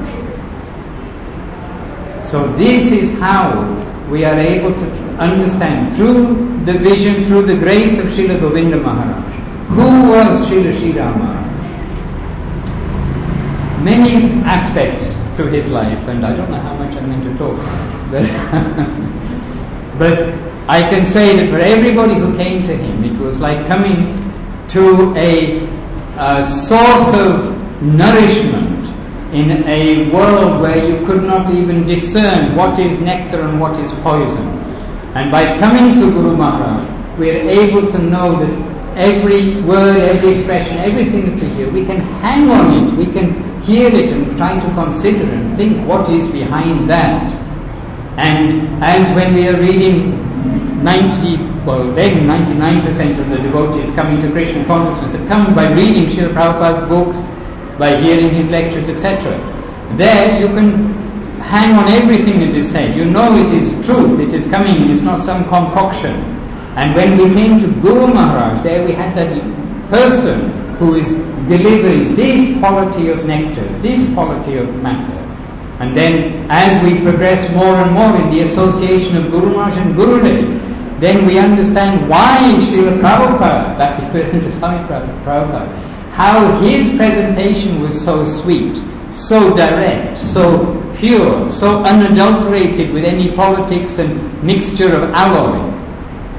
So 2.30 2.52
this 2.56 2.92
is 2.92 3.10
how 3.18 3.87
we 4.10 4.24
are 4.24 4.38
able 4.38 4.74
to 4.74 4.84
understand 5.20 5.94
through 5.96 6.64
the 6.64 6.72
vision, 6.78 7.24
through 7.24 7.42
the 7.42 7.54
grace 7.56 7.98
of 7.98 8.06
Srila 8.06 8.40
Govinda 8.40 8.78
Maharaj. 8.78 9.34
Who 9.68 10.08
was 10.10 10.48
Srila 10.48 10.72
Sridhar 10.80 11.16
Maharaj? 11.18 11.48
Many 13.84 14.42
aspects 14.44 15.14
to 15.36 15.46
his 15.46 15.66
life, 15.66 15.98
and 16.08 16.24
I 16.24 16.34
don't 16.34 16.50
know 16.50 16.60
how 16.60 16.74
much 16.74 16.96
I'm 16.96 17.06
going 17.10 17.22
to 17.22 17.36
talk, 17.38 17.56
but, 18.10 19.98
but 19.98 20.34
I 20.68 20.82
can 20.88 21.04
say 21.04 21.36
that 21.36 21.50
for 21.50 21.58
everybody 21.58 22.14
who 22.14 22.36
came 22.36 22.62
to 22.64 22.76
him, 22.76 23.04
it 23.04 23.18
was 23.18 23.38
like 23.38 23.66
coming 23.66 24.16
to 24.68 25.14
a, 25.16 25.64
a 26.18 26.44
source 26.66 27.14
of 27.14 27.56
nourishment 27.82 28.67
in 29.32 29.50
a 29.68 30.10
world 30.10 30.62
where 30.62 30.84
you 30.88 31.04
could 31.06 31.22
not 31.22 31.52
even 31.52 31.84
discern 31.86 32.56
what 32.56 32.78
is 32.78 32.98
nectar 32.98 33.42
and 33.42 33.60
what 33.60 33.78
is 33.78 33.90
poison. 34.02 34.46
And 35.14 35.30
by 35.30 35.58
coming 35.58 35.94
to 35.96 36.10
Guru 36.10 36.36
Maharaj, 36.36 37.18
we 37.18 37.30
are 37.30 37.48
able 37.48 37.90
to 37.90 37.98
know 37.98 38.38
that 38.38 38.78
every 38.96 39.60
word, 39.62 39.96
every 39.96 40.30
expression, 40.30 40.78
everything 40.78 41.24
that 41.26 41.34
we 41.42 41.48
hear, 41.54 41.70
we 41.70 41.84
can 41.84 42.00
hang 42.20 42.50
on 42.50 42.72
it, 42.72 42.96
we 42.96 43.06
can 43.06 43.28
hear 43.62 43.92
it 43.92 44.12
and 44.12 44.36
try 44.36 44.58
to 44.58 44.74
consider 44.74 45.24
and 45.24 45.56
think 45.56 45.86
what 45.86 46.08
is 46.10 46.26
behind 46.28 46.88
that. 46.88 47.32
And 48.18 48.82
as 48.82 49.06
when 49.14 49.34
we 49.34 49.46
are 49.48 49.60
reading 49.60 50.82
90, 50.82 51.64
well 51.64 51.92
then 51.92 52.26
99% 52.26 53.20
of 53.20 53.30
the 53.30 53.36
devotees 53.38 53.90
coming 53.94 54.20
to 54.20 54.30
Krishna 54.30 54.64
consciousness 54.64 55.12
have 55.12 55.28
come 55.28 55.54
by 55.54 55.70
reading 55.72 56.06
Srila 56.06 56.32
Prabhupada's 56.34 56.88
books, 56.88 57.18
by 57.78 57.96
hearing 58.00 58.30
his 58.34 58.48
lectures, 58.48 58.88
etc. 58.88 59.38
There 59.96 60.40
you 60.40 60.48
can 60.48 60.92
hang 61.40 61.74
on 61.76 61.88
everything 61.88 62.40
that 62.40 62.54
is 62.54 62.70
said. 62.70 62.96
You 62.96 63.04
know 63.04 63.36
it 63.36 63.52
is 63.54 63.86
truth, 63.86 64.20
it 64.20 64.34
is 64.34 64.46
coming, 64.46 64.90
it's 64.90 65.00
not 65.00 65.24
some 65.24 65.44
concoction. 65.44 66.14
And 66.76 66.94
when 66.94 67.16
we 67.16 67.24
came 67.34 67.58
to 67.60 67.68
Guru 67.80 68.08
Maharaj, 68.12 68.62
there 68.62 68.84
we 68.84 68.92
had 68.92 69.16
that 69.16 69.30
person 69.90 70.50
who 70.76 70.94
is 70.94 71.08
delivering 71.48 72.14
this 72.14 72.58
quality 72.58 73.08
of 73.10 73.24
nectar, 73.24 73.66
this 73.80 74.12
quality 74.14 74.56
of 74.58 74.68
matter. 74.82 75.18
And 75.80 75.96
then 75.96 76.46
as 76.50 76.82
we 76.84 77.00
progress 77.00 77.48
more 77.54 77.76
and 77.76 77.92
more 77.94 78.16
in 78.20 78.30
the 78.30 78.40
association 78.42 79.16
of 79.16 79.30
Guru 79.30 79.54
Maharaj 79.54 79.78
and 79.78 79.94
Gurudev, 79.94 81.00
then 81.00 81.24
we 81.24 81.38
understand 81.38 82.08
why 82.08 82.38
Srila 82.66 83.00
Prabhupada, 83.00 83.78
Bhaktivedanta 83.78 84.52
Swami 84.58 84.86
Prabhupada, 84.88 85.97
how 86.18 86.60
his 86.60 86.90
presentation 86.96 87.80
was 87.80 87.94
so 88.04 88.24
sweet, 88.24 88.76
so 89.14 89.54
direct, 89.54 90.18
so 90.18 90.74
pure, 90.98 91.48
so 91.48 91.80
unadulterated 91.84 92.92
with 92.92 93.04
any 93.04 93.30
politics 93.36 93.98
and 93.98 94.18
mixture 94.42 94.92
of 94.96 95.08
alloy. 95.14 95.62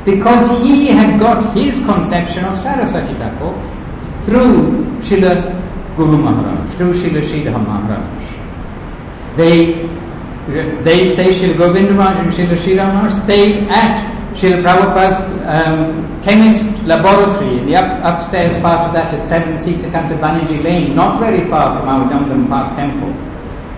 Because 0.03 0.43
he 0.61 0.87
had 0.87 1.17
got 1.17 1.55
his 1.55 1.79
conception 1.85 2.43
of 2.43 2.57
Saraswati 2.57 3.13
Thakur 3.13 3.55
through 4.25 4.83
Srila 4.99 5.95
Guru 5.95 6.17
Maharaj, 6.17 6.75
through 6.75 6.93
Srila 6.95 7.21
Sridhar 7.29 7.65
Maharaj. 7.65 8.03
They, 9.37 9.87
they 10.83 11.05
stayed, 11.05 11.35
Srila 11.41 11.57
Govinda 11.57 11.93
Maharaj 11.93 12.19
and 12.19 12.33
Srila 12.33 12.57
Sridhar 12.57 12.93
Maharaj 12.95 13.23
stayed 13.23 13.69
at 13.69 14.18
Srila 14.39 14.63
Prabhupada's 14.63 15.19
um, 15.51 16.21
chemist 16.23 16.63
laboratory 16.87 17.57
in 17.57 17.65
the 17.65 17.75
up, 17.75 17.99
upstairs 18.07 18.55
part 18.61 18.87
of 18.87 18.93
that 18.93 19.13
at 19.13 19.27
7 19.27 19.57
Sitakanta 19.57 20.17
Banerjee 20.17 20.63
Lane, 20.63 20.95
not 20.95 21.19
very 21.19 21.43
far 21.49 21.77
from 21.77 21.89
our 21.89 22.09
Dumdum 22.09 22.47
Park 22.47 22.73
temple. 22.77 23.11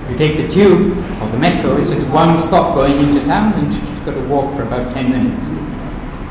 If 0.04 0.12
you 0.12 0.17
take 0.17 0.38
the 0.38 0.47
tube 0.47 0.97
or 1.19 1.32
the 1.32 1.38
metro, 1.39 1.78
it's 1.78 1.89
just 1.89 2.06
one 2.10 2.38
stop 2.38 2.76
going 2.76 3.00
into 3.00 3.26
town 3.26 3.54
and 3.54 3.74
you've 3.74 4.06
got 4.06 4.13
to 4.13 4.21
walk 4.28 4.56
for 4.56 4.62
about 4.62 4.93
10 4.93 5.10
minutes. 5.10 5.43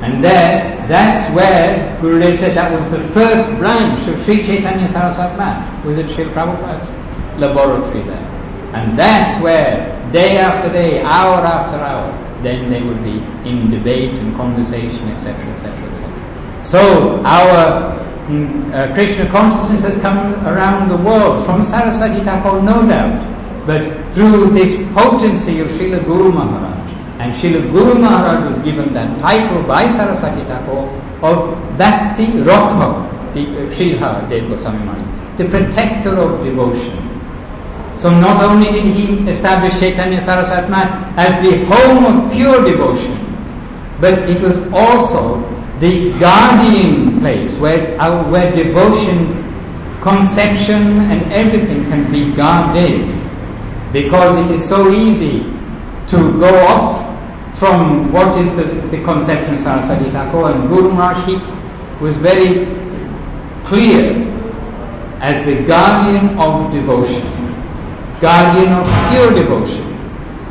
And 0.01 0.25
there, 0.25 0.87
that's 0.87 1.35
where 1.35 1.99
Gurudev 2.01 2.38
said 2.38 2.57
that 2.57 2.71
was 2.73 2.88
the 2.90 3.01
first 3.12 3.59
branch 3.59 4.07
of 4.09 4.23
Sri 4.25 4.47
Chaitanya 4.47 4.87
Saraswat 4.88 5.37
Math, 5.37 5.85
was 5.85 5.99
at 5.99 6.07
Srila 6.07 6.33
Prabhupada's 6.35 7.40
laboratory 7.40 8.05
there. 8.05 8.27
And 8.75 8.97
that's 8.97 9.43
where, 9.43 9.90
day 10.12 10.38
after 10.38 10.73
day, 10.73 11.03
hour 11.03 11.45
after 11.45 11.77
hour, 11.79 12.30
then 12.42 12.70
they 12.70 12.83
would 12.83 13.03
be 13.03 13.18
in 13.48 13.70
debate 13.70 14.18
and 14.18 14.37
conversation, 14.37 15.09
etc., 15.09 15.35
etc., 15.53 15.90
etc. 15.90 16.64
So 16.64 17.22
our 17.24 17.96
mm, 18.26 18.74
uh, 18.74 18.94
Krishna 18.94 19.31
consciousness 19.31 19.83
has 19.83 19.96
come 20.03 20.35
around 20.46 20.88
the 20.88 20.96
world 20.96 21.44
from 21.44 21.64
Saraswati 21.64 22.24
Thakur, 22.24 22.62
no 22.62 22.87
doubt, 22.87 23.20
but 23.66 23.83
through 24.14 24.50
this 24.50 24.74
potency 24.94 25.61
of 25.61 25.68
Srila 25.68 26.05
Guru 26.05 26.33
Maharaj. 26.33 26.90
And 27.20 27.35
Srila 27.35 27.70
Guru 27.72 27.98
Maharaj 28.00 28.55
was 28.55 28.64
given 28.64 28.92
that 28.94 29.20
title 29.20 29.62
by 29.64 29.88
Saraswati 29.88 30.42
Thakur 30.44 30.88
of 31.22 31.79
Bhakti 31.79 32.26
Rakha, 32.48 33.35
the 33.35 34.05
uh, 34.05 34.29
Dev 34.29 34.48
Goswami 34.48 35.20
the 35.40 35.48
protector 35.48 36.14
of 36.18 36.44
devotion. 36.44 36.92
So 38.01 38.09
not 38.09 38.43
only 38.43 38.73
did 38.73 38.97
he 38.97 39.29
establish 39.29 39.79
Chaitanya 39.79 40.21
Saraswat 40.21 40.73
as 41.21 41.37
the 41.45 41.67
home 41.67 42.05
of 42.09 42.33
pure 42.33 42.65
devotion, 42.65 43.13
but 44.01 44.25
it 44.25 44.41
was 44.41 44.57
also 44.73 45.45
the 45.81 46.09
guardian 46.19 47.21
place 47.21 47.53
where, 47.61 48.01
our, 48.01 48.25
where 48.31 48.51
devotion, 48.57 49.37
conception 50.01 51.13
and 51.13 51.31
everything 51.31 51.85
can 51.93 52.11
be 52.11 52.33
guarded. 52.33 53.05
Because 53.93 54.49
it 54.49 54.55
is 54.55 54.67
so 54.67 54.91
easy 54.95 55.41
to 56.09 56.17
go 56.41 56.49
off 56.69 57.05
from 57.59 58.11
what 58.13 58.35
is 58.41 58.57
the, 58.57 58.81
the 58.97 59.05
conception 59.05 59.57
of 59.57 59.61
Saraswati 59.61 60.11
Thakur 60.11 60.53
and 60.53 60.71
Guru 60.71 60.89
Maharaj 60.95 62.01
was 62.01 62.17
very 62.17 62.65
clear 63.67 64.25
as 65.21 65.45
the 65.45 65.63
guardian 65.67 66.39
of 66.39 66.73
devotion 66.73 67.50
guardian 68.21 68.73
of 68.73 68.87
pure 69.11 69.33
devotion, 69.35 69.87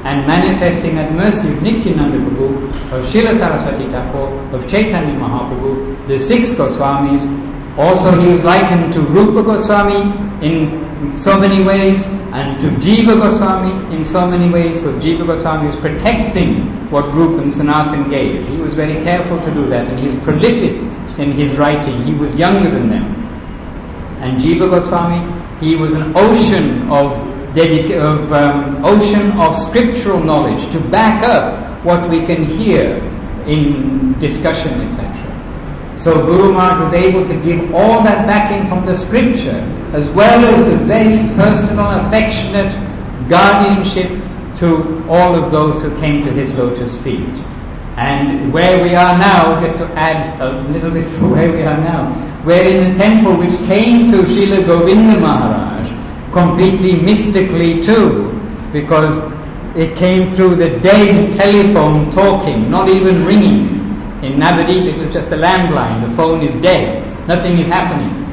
and 0.06 0.26
manifesting 0.26 0.98
at 0.98 1.12
mercy 1.14 1.50
of 1.50 1.62
Nityananda 1.62 2.18
Prabhu, 2.18 2.70
of 2.92 3.06
Srila 3.14 3.38
Saraswati 3.38 3.86
Thakur, 3.92 4.28
of 4.56 4.68
Chaitanya 4.68 5.14
Mahaprabhu, 5.20 6.08
the 6.08 6.20
six 6.20 6.50
Goswamis. 6.52 7.24
Also, 7.78 8.20
he 8.20 8.28
was 8.32 8.44
likened 8.44 8.92
to 8.94 9.02
Rupa 9.02 9.44
Goswami 9.44 10.02
in 10.46 11.14
so 11.22 11.38
many 11.38 11.64
ways, 11.64 12.02
and 12.32 12.60
to 12.62 12.68
Jiva 12.82 13.18
Goswami 13.18 13.96
in 13.96 14.04
so 14.06 14.28
many 14.28 14.50
ways, 14.52 14.80
because 14.80 14.96
Jiva 15.04 15.26
Goswami 15.26 15.70
is 15.70 15.76
protecting 15.76 16.66
what 16.90 17.14
Rupa 17.14 17.44
and 17.44 17.54
Sanatan 17.54 18.10
gave. 18.10 18.48
He 18.48 18.58
was 18.58 18.74
very 18.74 19.04
careful 19.04 19.40
to 19.42 19.52
do 19.54 19.68
that, 19.70 19.88
and 19.88 20.00
he 20.00 20.08
is 20.08 20.16
prolific 20.24 20.78
in 21.20 21.32
his 21.34 21.56
writing. 21.56 22.04
He 22.04 22.14
was 22.14 22.34
younger 22.36 22.70
than 22.70 22.90
them. 22.90 23.06
And 24.22 24.40
Jiva 24.42 24.70
Goswami, 24.70 25.22
he 25.60 25.76
was 25.76 25.94
an 25.94 26.14
ocean 26.16 26.90
of 26.90 27.39
dedica- 27.54 28.00
of 28.00 28.32
um, 28.34 28.84
ocean 28.86 29.32
of 29.34 29.56
scriptural 29.56 30.20
knowledge 30.24 30.70
to 30.72 30.80
back 30.80 31.24
up 31.24 31.84
what 31.84 32.10
we 32.10 32.26
can 32.26 32.44
hear 32.44 32.98
in 33.48 34.18
discussion, 34.20 34.82
etc. 34.82 35.08
So 35.98 36.26
Guru 36.26 36.54
Maharaj 36.54 36.86
was 36.86 36.94
able 36.94 37.28
to 37.28 37.36
give 37.44 37.74
all 37.74 38.04
that 38.04 38.26
backing 38.26 38.68
from 38.68 38.86
the 38.86 38.94
scripture, 38.96 39.60
as 39.94 40.08
well 40.10 40.40
as 40.46 40.68
a 40.68 40.78
very 40.86 41.18
personal, 41.36 41.88
affectionate 42.06 42.72
guardianship 43.30 44.10
to 44.56 45.06
all 45.10 45.36
of 45.36 45.52
those 45.52 45.82
who 45.82 45.90
came 46.00 46.22
to 46.24 46.32
his 46.32 46.54
lotus 46.54 46.98
feet. 47.00 47.36
And 47.98 48.54
where 48.54 48.82
we 48.82 48.96
are 48.96 49.18
now, 49.18 49.60
just 49.60 49.78
to 49.80 49.86
add 50.00 50.40
a 50.40 50.62
little 50.72 50.92
bit 50.92 51.06
to 51.18 51.28
where 51.28 51.52
we 51.52 51.64
are 51.64 51.78
now, 51.78 52.16
we're 52.46 52.64
in 52.64 52.94
the 52.94 52.98
temple 52.98 53.36
which 53.36 53.52
came 53.68 54.10
to 54.12 54.20
Srila 54.24 54.66
Govinda 54.66 55.20
Maharaj 55.20 55.99
completely 56.32 57.00
mystically 57.00 57.82
too, 57.82 58.32
because 58.72 59.14
it 59.76 59.96
came 59.96 60.34
through 60.36 60.56
the 60.56 60.80
dead 60.80 61.34
telephone 61.34 62.12
talking, 62.12 62.70
not 62.70 62.90
even 62.90 63.26
ringing. 63.26 63.80
In 64.24 64.34
Navadip 64.34 64.86
it 64.86 64.98
was 64.98 65.14
just 65.14 65.28
a 65.28 65.38
landline, 65.38 66.08
the 66.08 66.16
phone 66.16 66.44
is 66.44 66.54
dead, 66.62 67.06
nothing 67.28 67.58
is 67.58 67.68
happening. 67.68 68.26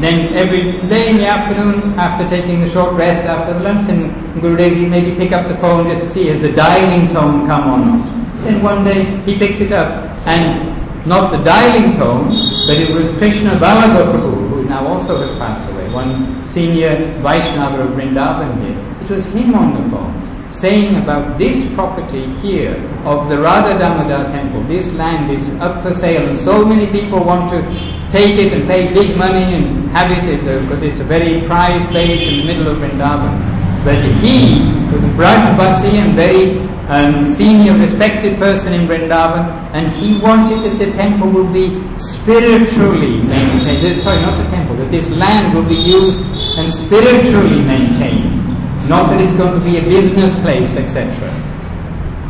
then 0.00 0.34
every 0.34 0.72
day 0.88 1.10
in 1.10 1.16
the 1.16 1.26
afternoon, 1.26 1.94
after 1.98 2.28
taking 2.28 2.60
the 2.60 2.70
short 2.70 2.94
rest 2.94 3.20
after 3.22 3.58
lunch, 3.58 3.88
and 3.88 4.10
Gurudev 4.42 4.88
maybe 4.88 5.16
pick 5.16 5.32
up 5.32 5.48
the 5.48 5.56
phone 5.56 5.86
just 5.86 6.02
to 6.02 6.08
see 6.10 6.26
has 6.28 6.38
the 6.40 6.52
dialing 6.52 7.08
tone 7.08 7.46
come 7.46 7.68
on. 7.68 8.44
Then 8.44 8.62
one 8.62 8.84
day 8.84 9.04
he 9.22 9.38
picks 9.38 9.60
it 9.60 9.72
up, 9.72 9.88
and 10.26 11.06
not 11.06 11.32
the 11.32 11.38
dialing 11.38 11.94
tone, 11.96 12.28
but 12.66 12.76
it 12.76 12.94
was 12.94 13.08
Krishna 13.18 13.58
Vallabha 13.58 14.04
Prabhu, 14.12 14.41
now 14.68 14.86
also 14.86 15.20
has 15.26 15.30
passed 15.38 15.70
away, 15.72 15.88
one 15.90 16.44
senior 16.44 16.96
Vaishnava 17.22 17.82
of 17.82 17.90
Vrindavan 17.90 18.60
here. 18.64 18.78
It 19.02 19.10
was 19.10 19.24
him 19.26 19.54
on 19.54 19.82
the 19.82 19.88
phone 19.90 20.32
saying 20.52 20.96
about 20.96 21.38
this 21.38 21.64
property 21.74 22.26
here 22.40 22.76
of 23.04 23.28
the 23.28 23.40
Radha 23.40 23.78
Damodar 23.78 24.30
temple, 24.30 24.62
this 24.64 24.92
land 24.92 25.30
is 25.30 25.48
up 25.60 25.82
for 25.82 25.92
sale 25.92 26.28
and 26.28 26.36
so 26.36 26.64
many 26.64 26.86
people 26.86 27.24
want 27.24 27.48
to 27.50 27.62
take 28.10 28.36
it 28.38 28.52
and 28.52 28.68
pay 28.68 28.92
big 28.92 29.16
money 29.16 29.42
and 29.54 29.88
have 29.90 30.10
it 30.10 30.22
because 30.22 30.82
it's 30.82 31.00
a 31.00 31.04
very 31.04 31.46
prized 31.46 31.86
place 31.88 32.22
in 32.22 32.38
the 32.38 32.44
middle 32.44 32.68
of 32.68 32.76
Vrindavan. 32.78 33.61
But 33.84 34.04
he 34.22 34.62
was 34.92 35.04
a 35.04 35.12
Brajbasi 35.18 35.94
and 35.94 36.14
very 36.16 36.60
um, 36.88 37.24
senior 37.24 37.76
respected 37.78 38.38
person 38.38 38.72
in 38.74 38.86
Vrindavan 38.86 39.48
and 39.74 39.90
he 39.92 40.18
wanted 40.18 40.62
that 40.62 40.78
the 40.78 40.92
temple 40.92 41.30
would 41.30 41.52
be 41.52 41.82
spiritually 41.98 43.22
maintained. 43.22 44.02
Sorry, 44.02 44.20
not 44.20 44.42
the 44.42 44.50
temple, 44.50 44.76
that 44.76 44.90
this 44.90 45.10
land 45.10 45.56
would 45.56 45.68
be 45.68 45.74
used 45.74 46.20
and 46.58 46.72
spiritually 46.72 47.60
maintained 47.60 48.42
not 48.88 49.10
that 49.10 49.20
it's 49.20 49.32
going 49.34 49.54
to 49.54 49.64
be 49.64 49.78
a 49.78 49.82
business 49.82 50.34
place, 50.40 50.76
etc. 50.76 51.30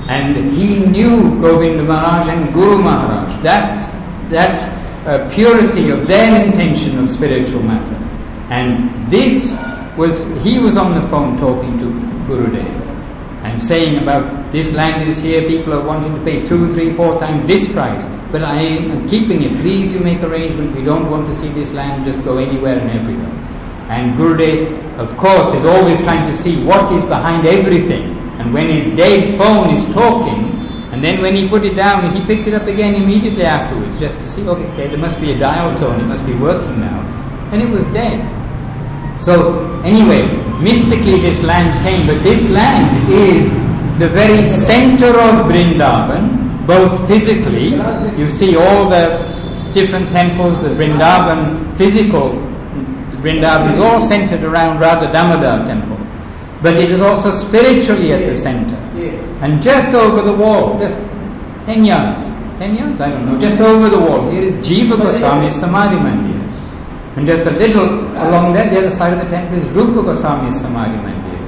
And 0.09 0.53
he 0.53 0.81
knew 0.81 1.41
Govinda 1.41 1.83
Maharaj 1.83 2.29
and 2.29 2.53
Guru 2.53 2.79
Maharaj, 2.83 3.43
that, 3.43 3.81
that 4.31 5.07
uh, 5.07 5.31
purity 5.35 5.91
of 5.91 6.07
their 6.07 6.45
intention 6.45 6.99
of 6.99 7.09
spiritual 7.09 7.63
matter. 7.63 7.95
And 8.51 9.11
this 9.11 9.47
was, 9.97 10.19
he 10.43 10.59
was 10.59 10.77
on 10.77 10.95
the 11.01 11.09
phone 11.09 11.37
talking 11.37 11.79
to 11.79 11.85
Gurudev 12.27 12.83
and 13.43 13.61
saying 13.61 13.99
about 13.99 14.53
this 14.53 14.71
land 14.71 15.09
is 15.09 15.19
here, 15.19 15.43
people 15.49 15.75
are 15.75 15.85
wanting 15.85 16.15
to 16.15 16.25
pay 16.25 16.45
two, 16.47 16.73
three, 16.75 16.95
four 16.95 17.19
times 17.19 17.45
this 17.47 17.69
price, 17.73 18.07
but 18.31 18.43
I 18.43 18.63
am 18.63 19.09
keeping 19.09 19.43
it. 19.43 19.61
Please 19.61 19.91
you 19.91 19.99
make 19.99 20.23
arrangement. 20.23 20.77
We 20.77 20.85
don't 20.85 21.11
want 21.11 21.27
to 21.27 21.35
see 21.41 21.49
this 21.49 21.71
land 21.73 22.05
just 22.05 22.23
go 22.25 22.39
anywhere 22.39 22.79
and 22.79 22.91
everywhere. 22.91 23.35
And 23.91 24.15
Gurudev, 24.17 24.97
of 24.97 25.17
course, 25.17 25.53
is 25.57 25.65
always 25.65 26.01
trying 26.03 26.31
to 26.31 26.43
see 26.43 26.65
what 26.65 26.93
is 26.95 27.05
behind 27.05 27.47
everything. 27.47 28.17
And 28.39 28.55
when 28.55 28.69
his 28.69 28.87
dead 28.97 29.37
phone 29.37 29.75
is 29.75 29.85
talking, 29.93 30.63
and 30.93 31.03
then 31.03 31.21
when 31.21 31.35
he 31.35 31.49
put 31.49 31.65
it 31.65 31.75
down, 31.75 32.15
he 32.15 32.25
picked 32.25 32.47
it 32.47 32.55
up 32.55 32.69
again 32.69 32.95
immediately 32.95 33.43
afterwards, 33.43 33.99
just 33.99 34.17
to 34.19 34.29
see, 34.29 34.47
okay, 34.47 34.87
there 34.87 34.99
must 34.99 35.21
be 35.21 35.33
a 35.33 35.39
dial 35.39 35.77
tone, 35.77 35.99
it 36.01 36.05
must 36.07 36.25
be 36.25 36.35
working 36.35 36.79
now. 36.79 37.01
And 37.51 37.61
it 37.61 37.69
was 37.69 37.85
dead. 37.87 38.42
So, 39.25 39.81
anyway, 39.83 40.27
mystically 40.61 41.21
this 41.21 41.41
land 41.41 41.71
came, 41.85 42.07
but 42.07 42.23
this 42.23 42.49
land 42.49 43.11
is 43.13 43.51
the 43.99 44.09
very 44.09 44.47
center 44.67 45.09
of 45.09 45.47
Vrindavan, 45.47 46.67
both 46.67 47.07
physically, 47.09 47.75
you 48.19 48.31
see 48.31 48.57
all 48.57 48.89
the 48.89 49.71
different 49.73 50.11
temples, 50.11 50.63
the 50.63 50.69
Vrindavan 50.69 51.77
physical 51.77 52.31
Vrindavan 53.23 53.75
is 53.75 53.81
all 53.81 54.01
centered 54.09 54.43
around 54.43 54.81
Radha 54.81 55.13
Damodar 55.13 55.65
temple. 55.67 55.97
But 56.61 56.77
it 56.77 56.91
is 56.93 57.01
also 57.01 57.31
spiritually 57.31 58.13
at 58.13 58.29
the 58.29 58.37
center. 58.37 58.77
And 59.43 59.63
just 59.63 59.95
over 59.95 60.23
the 60.23 60.33
wall, 60.33 60.79
just 60.79 60.95
10 61.67 61.85
yards, 61.85 62.19
10 62.59 62.75
yards, 62.75 63.01
I 63.01 63.11
don't 63.11 63.27
know, 63.27 63.39
just 63.39 63.59
over 63.59 63.89
the 63.89 63.99
wall, 63.99 64.31
here 64.31 64.43
is 64.43 64.55
Jiva 64.57 64.97
Goswami's 64.97 65.55
Samadhi 65.55 65.97
Mandir. 65.97 66.42
And 67.17 67.27
just 67.27 67.45
a 67.47 67.51
little 67.51 68.01
along 68.17 68.55
there, 68.55 68.71
the 68.71 68.79
other 68.79 68.91
side 68.91 69.13
of 69.13 69.25
the 69.25 69.31
temple 69.31 69.59
is 69.59 69.69
Rupa 69.71 70.03
Goswami's 70.03 70.61
Samadhi 70.61 70.97
Mandir. 70.97 71.41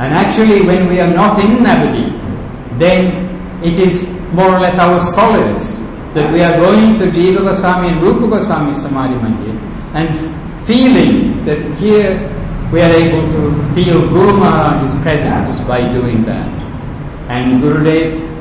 And 0.00 0.14
actually, 0.14 0.62
when 0.66 0.88
we 0.88 1.00
are 1.00 1.12
not 1.12 1.38
in 1.38 1.58
Navadip, 1.62 2.78
then 2.78 3.26
it 3.62 3.78
is 3.78 4.06
more 4.32 4.54
or 4.54 4.60
less 4.60 4.78
our 4.78 4.98
solace 5.12 5.78
that 6.14 6.32
we 6.32 6.42
are 6.42 6.56
going 6.58 6.94
to 6.98 7.06
Jiva 7.10 7.42
Goswami 7.42 7.88
and 7.88 8.02
Rupa 8.02 8.28
Goswami's 8.28 8.80
Samadhi 8.82 9.14
Mandir 9.14 9.58
and 9.94 10.66
feeling 10.66 11.44
that 11.44 11.58
here 11.78 12.14
we 12.72 12.80
are 12.80 12.90
able 12.90 13.22
to 13.30 13.74
feel 13.74 14.08
Guru 14.08 14.36
Maharaj's 14.36 14.94
presence 15.02 15.58
by 15.68 15.80
doing 15.92 16.24
that. 16.24 16.48
And 17.30 17.62
Gurudev, 17.62 18.33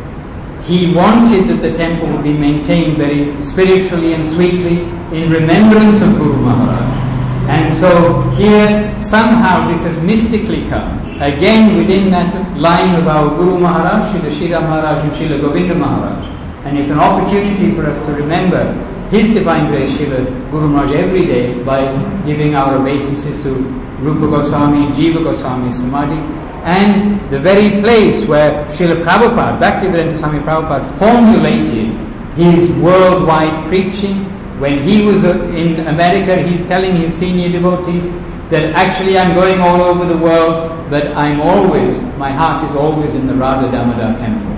he 0.65 0.93
wanted 0.93 1.47
that 1.49 1.61
the 1.61 1.73
temple 1.73 2.07
would 2.09 2.23
be 2.23 2.31
maintained 2.33 2.97
very 2.97 3.39
spiritually 3.41 4.13
and 4.13 4.25
sweetly 4.25 4.79
in 5.11 5.29
remembrance 5.29 6.01
of 6.01 6.15
Guru 6.17 6.37
Maharaj. 6.37 7.03
And 7.49 7.73
so 7.73 8.21
here 8.37 8.97
somehow 8.99 9.69
this 9.69 9.83
has 9.83 9.99
mystically 9.99 10.67
come. 10.69 10.99
Again 11.21 11.75
within 11.75 12.09
that 12.11 12.31
line 12.57 12.95
of 12.95 13.07
our 13.07 13.35
Guru 13.35 13.59
Maharaj, 13.59 14.15
Srila 14.15 14.31
Sridhar 14.31 14.61
Maharaj 14.61 14.99
and 15.03 15.11
Srila 15.11 15.41
Govinda 15.41 15.75
Maharaj. 15.75 16.25
And 16.65 16.79
it's 16.79 16.89
an 16.89 16.99
opportunity 16.99 17.75
for 17.75 17.85
us 17.85 17.97
to 18.05 18.13
remember 18.13 18.63
his 19.09 19.27
Divine 19.29 19.67
Grace 19.67 19.91
Srila 19.97 20.23
Guru 20.51 20.69
Maharaj 20.69 20.95
every 20.95 21.25
day 21.25 21.61
by 21.63 21.83
giving 22.25 22.55
our 22.55 22.75
obeisances 22.79 23.37
to 23.43 23.53
Rupa 23.99 24.27
Goswami, 24.27 24.87
Jiva 24.95 25.21
Goswami, 25.21 25.71
Samadhi, 25.71 26.19
and 26.63 27.19
the 27.29 27.39
very 27.39 27.81
place 27.81 28.25
where 28.25 28.65
Srila 28.71 29.03
Prabhupada, 29.03 29.59
Bhaktivedanta 29.59 30.17
Swami 30.17 30.39
Prabhupada 30.39 30.97
formulated 30.97 31.91
his 32.35 32.71
worldwide 32.73 33.67
preaching. 33.67 34.23
When 34.59 34.79
he 34.79 35.03
was 35.03 35.25
uh, 35.25 35.43
in 35.51 35.87
America, 35.87 36.41
he's 36.41 36.61
telling 36.67 36.95
his 36.95 37.13
senior 37.15 37.49
devotees 37.49 38.03
that 38.49 38.71
actually 38.75 39.17
I'm 39.17 39.35
going 39.35 39.59
all 39.59 39.81
over 39.81 40.05
the 40.05 40.17
world, 40.17 40.89
but 40.89 41.07
I'm 41.17 41.41
always, 41.41 41.97
my 42.17 42.31
heart 42.31 42.63
is 42.69 42.75
always 42.75 43.13
in 43.13 43.27
the 43.27 43.35
Radha 43.35 43.69
Damodar 43.69 44.17
temple. 44.17 44.53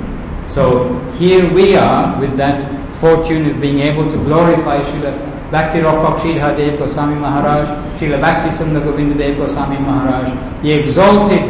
So 0.48 1.00
here 1.18 1.52
we 1.54 1.76
are 1.76 2.20
with 2.20 2.38
that 2.38 2.60
fortune 3.00 3.48
of 3.50 3.60
being 3.60 3.80
able 3.80 4.10
to 4.12 4.18
glorify 4.18 4.82
Srila 4.84 5.52
Bhakti 5.52 5.80
Raksak 5.80 6.20
Sridhar 6.20 6.58
Dev 6.58 6.78
Goswami 6.78 7.16
Maharaj, 7.16 7.68
Srila 8.00 8.22
Bhakti 8.22 8.56
Sundar 8.58 8.84
Govinda 8.84 9.16
Dev 9.18 9.38
Goswami 9.38 9.80
Maharaj, 9.80 10.62
the 10.62 10.72
exalted 10.72 11.42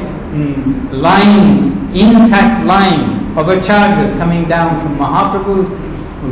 line, 0.92 1.96
intact 1.96 2.66
line 2.66 3.26
of 3.38 3.48
acharyas 3.48 4.18
coming 4.18 4.48
down 4.48 4.80
from 4.82 4.98
Mahaprabhu's 4.98 5.68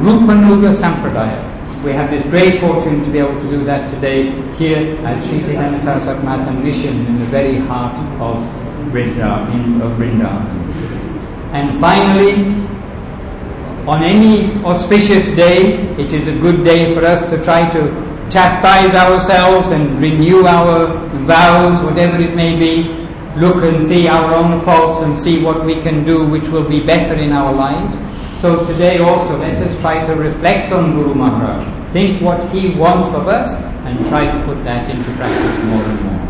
Rupanuga 0.05 0.73
Sampradaya. 0.73 1.51
We 1.83 1.91
have 1.91 2.09
this 2.09 2.23
great 2.23 2.61
fortune 2.61 3.03
to 3.03 3.09
be 3.11 3.19
able 3.19 3.35
to 3.35 3.49
do 3.49 3.63
that 3.65 3.91
today 3.93 4.31
here 4.55 4.95
at 5.05 5.21
Sri 5.23 5.39
Chaitanya 5.41 5.79
Saraswat 5.79 6.63
Mission 6.63 7.05
in 7.05 7.19
the 7.19 7.25
very 7.25 7.57
heart 7.57 7.93
of 8.21 8.37
Vrindavan. 8.91 9.81
Of 9.81 9.97
Vrindavan. 9.99 10.63
And 11.53 11.79
finally, 11.81 12.63
on 13.85 14.01
any 14.01 14.63
auspicious 14.63 15.25
day, 15.35 15.75
it 15.97 16.13
is 16.13 16.27
a 16.27 16.33
good 16.39 16.63
day 16.63 16.95
for 16.95 17.05
us 17.05 17.19
to 17.29 17.43
try 17.43 17.69
to 17.71 17.81
chastise 18.31 18.95
ourselves 18.95 19.71
and 19.71 20.01
renew 20.01 20.45
our 20.45 20.87
vows, 21.25 21.81
whatever 21.83 22.15
it 22.17 22.33
may 22.33 22.57
be, 22.57 23.02
look 23.37 23.63
and 23.63 23.83
see 23.87 24.07
our 24.07 24.33
own 24.33 24.63
faults 24.65 25.01
and 25.03 25.17
see 25.17 25.41
what 25.41 25.65
we 25.65 25.75
can 25.75 26.03
do 26.05 26.25
which 26.25 26.47
will 26.47 26.67
be 26.67 26.81
better 26.81 27.13
in 27.15 27.31
our 27.31 27.53
lives. 27.53 27.95
So 28.39 28.65
today 28.65 28.99
also 28.99 29.37
let 29.37 29.55
us 29.61 29.79
try 29.81 30.05
to 30.05 30.13
reflect 30.13 30.71
on 30.71 30.93
Guru 30.95 31.13
Maharaj, 31.15 31.93
think 31.93 32.21
what 32.21 32.51
he 32.51 32.69
wants 32.77 33.07
of 33.09 33.27
us 33.27 33.55
and 33.85 34.05
try 34.07 34.29
to 34.29 34.45
put 34.45 34.63
that 34.63 34.89
into 34.89 35.11
practice 35.15 35.57
more 35.63 35.83
and 35.83 36.01
more. 36.01 36.22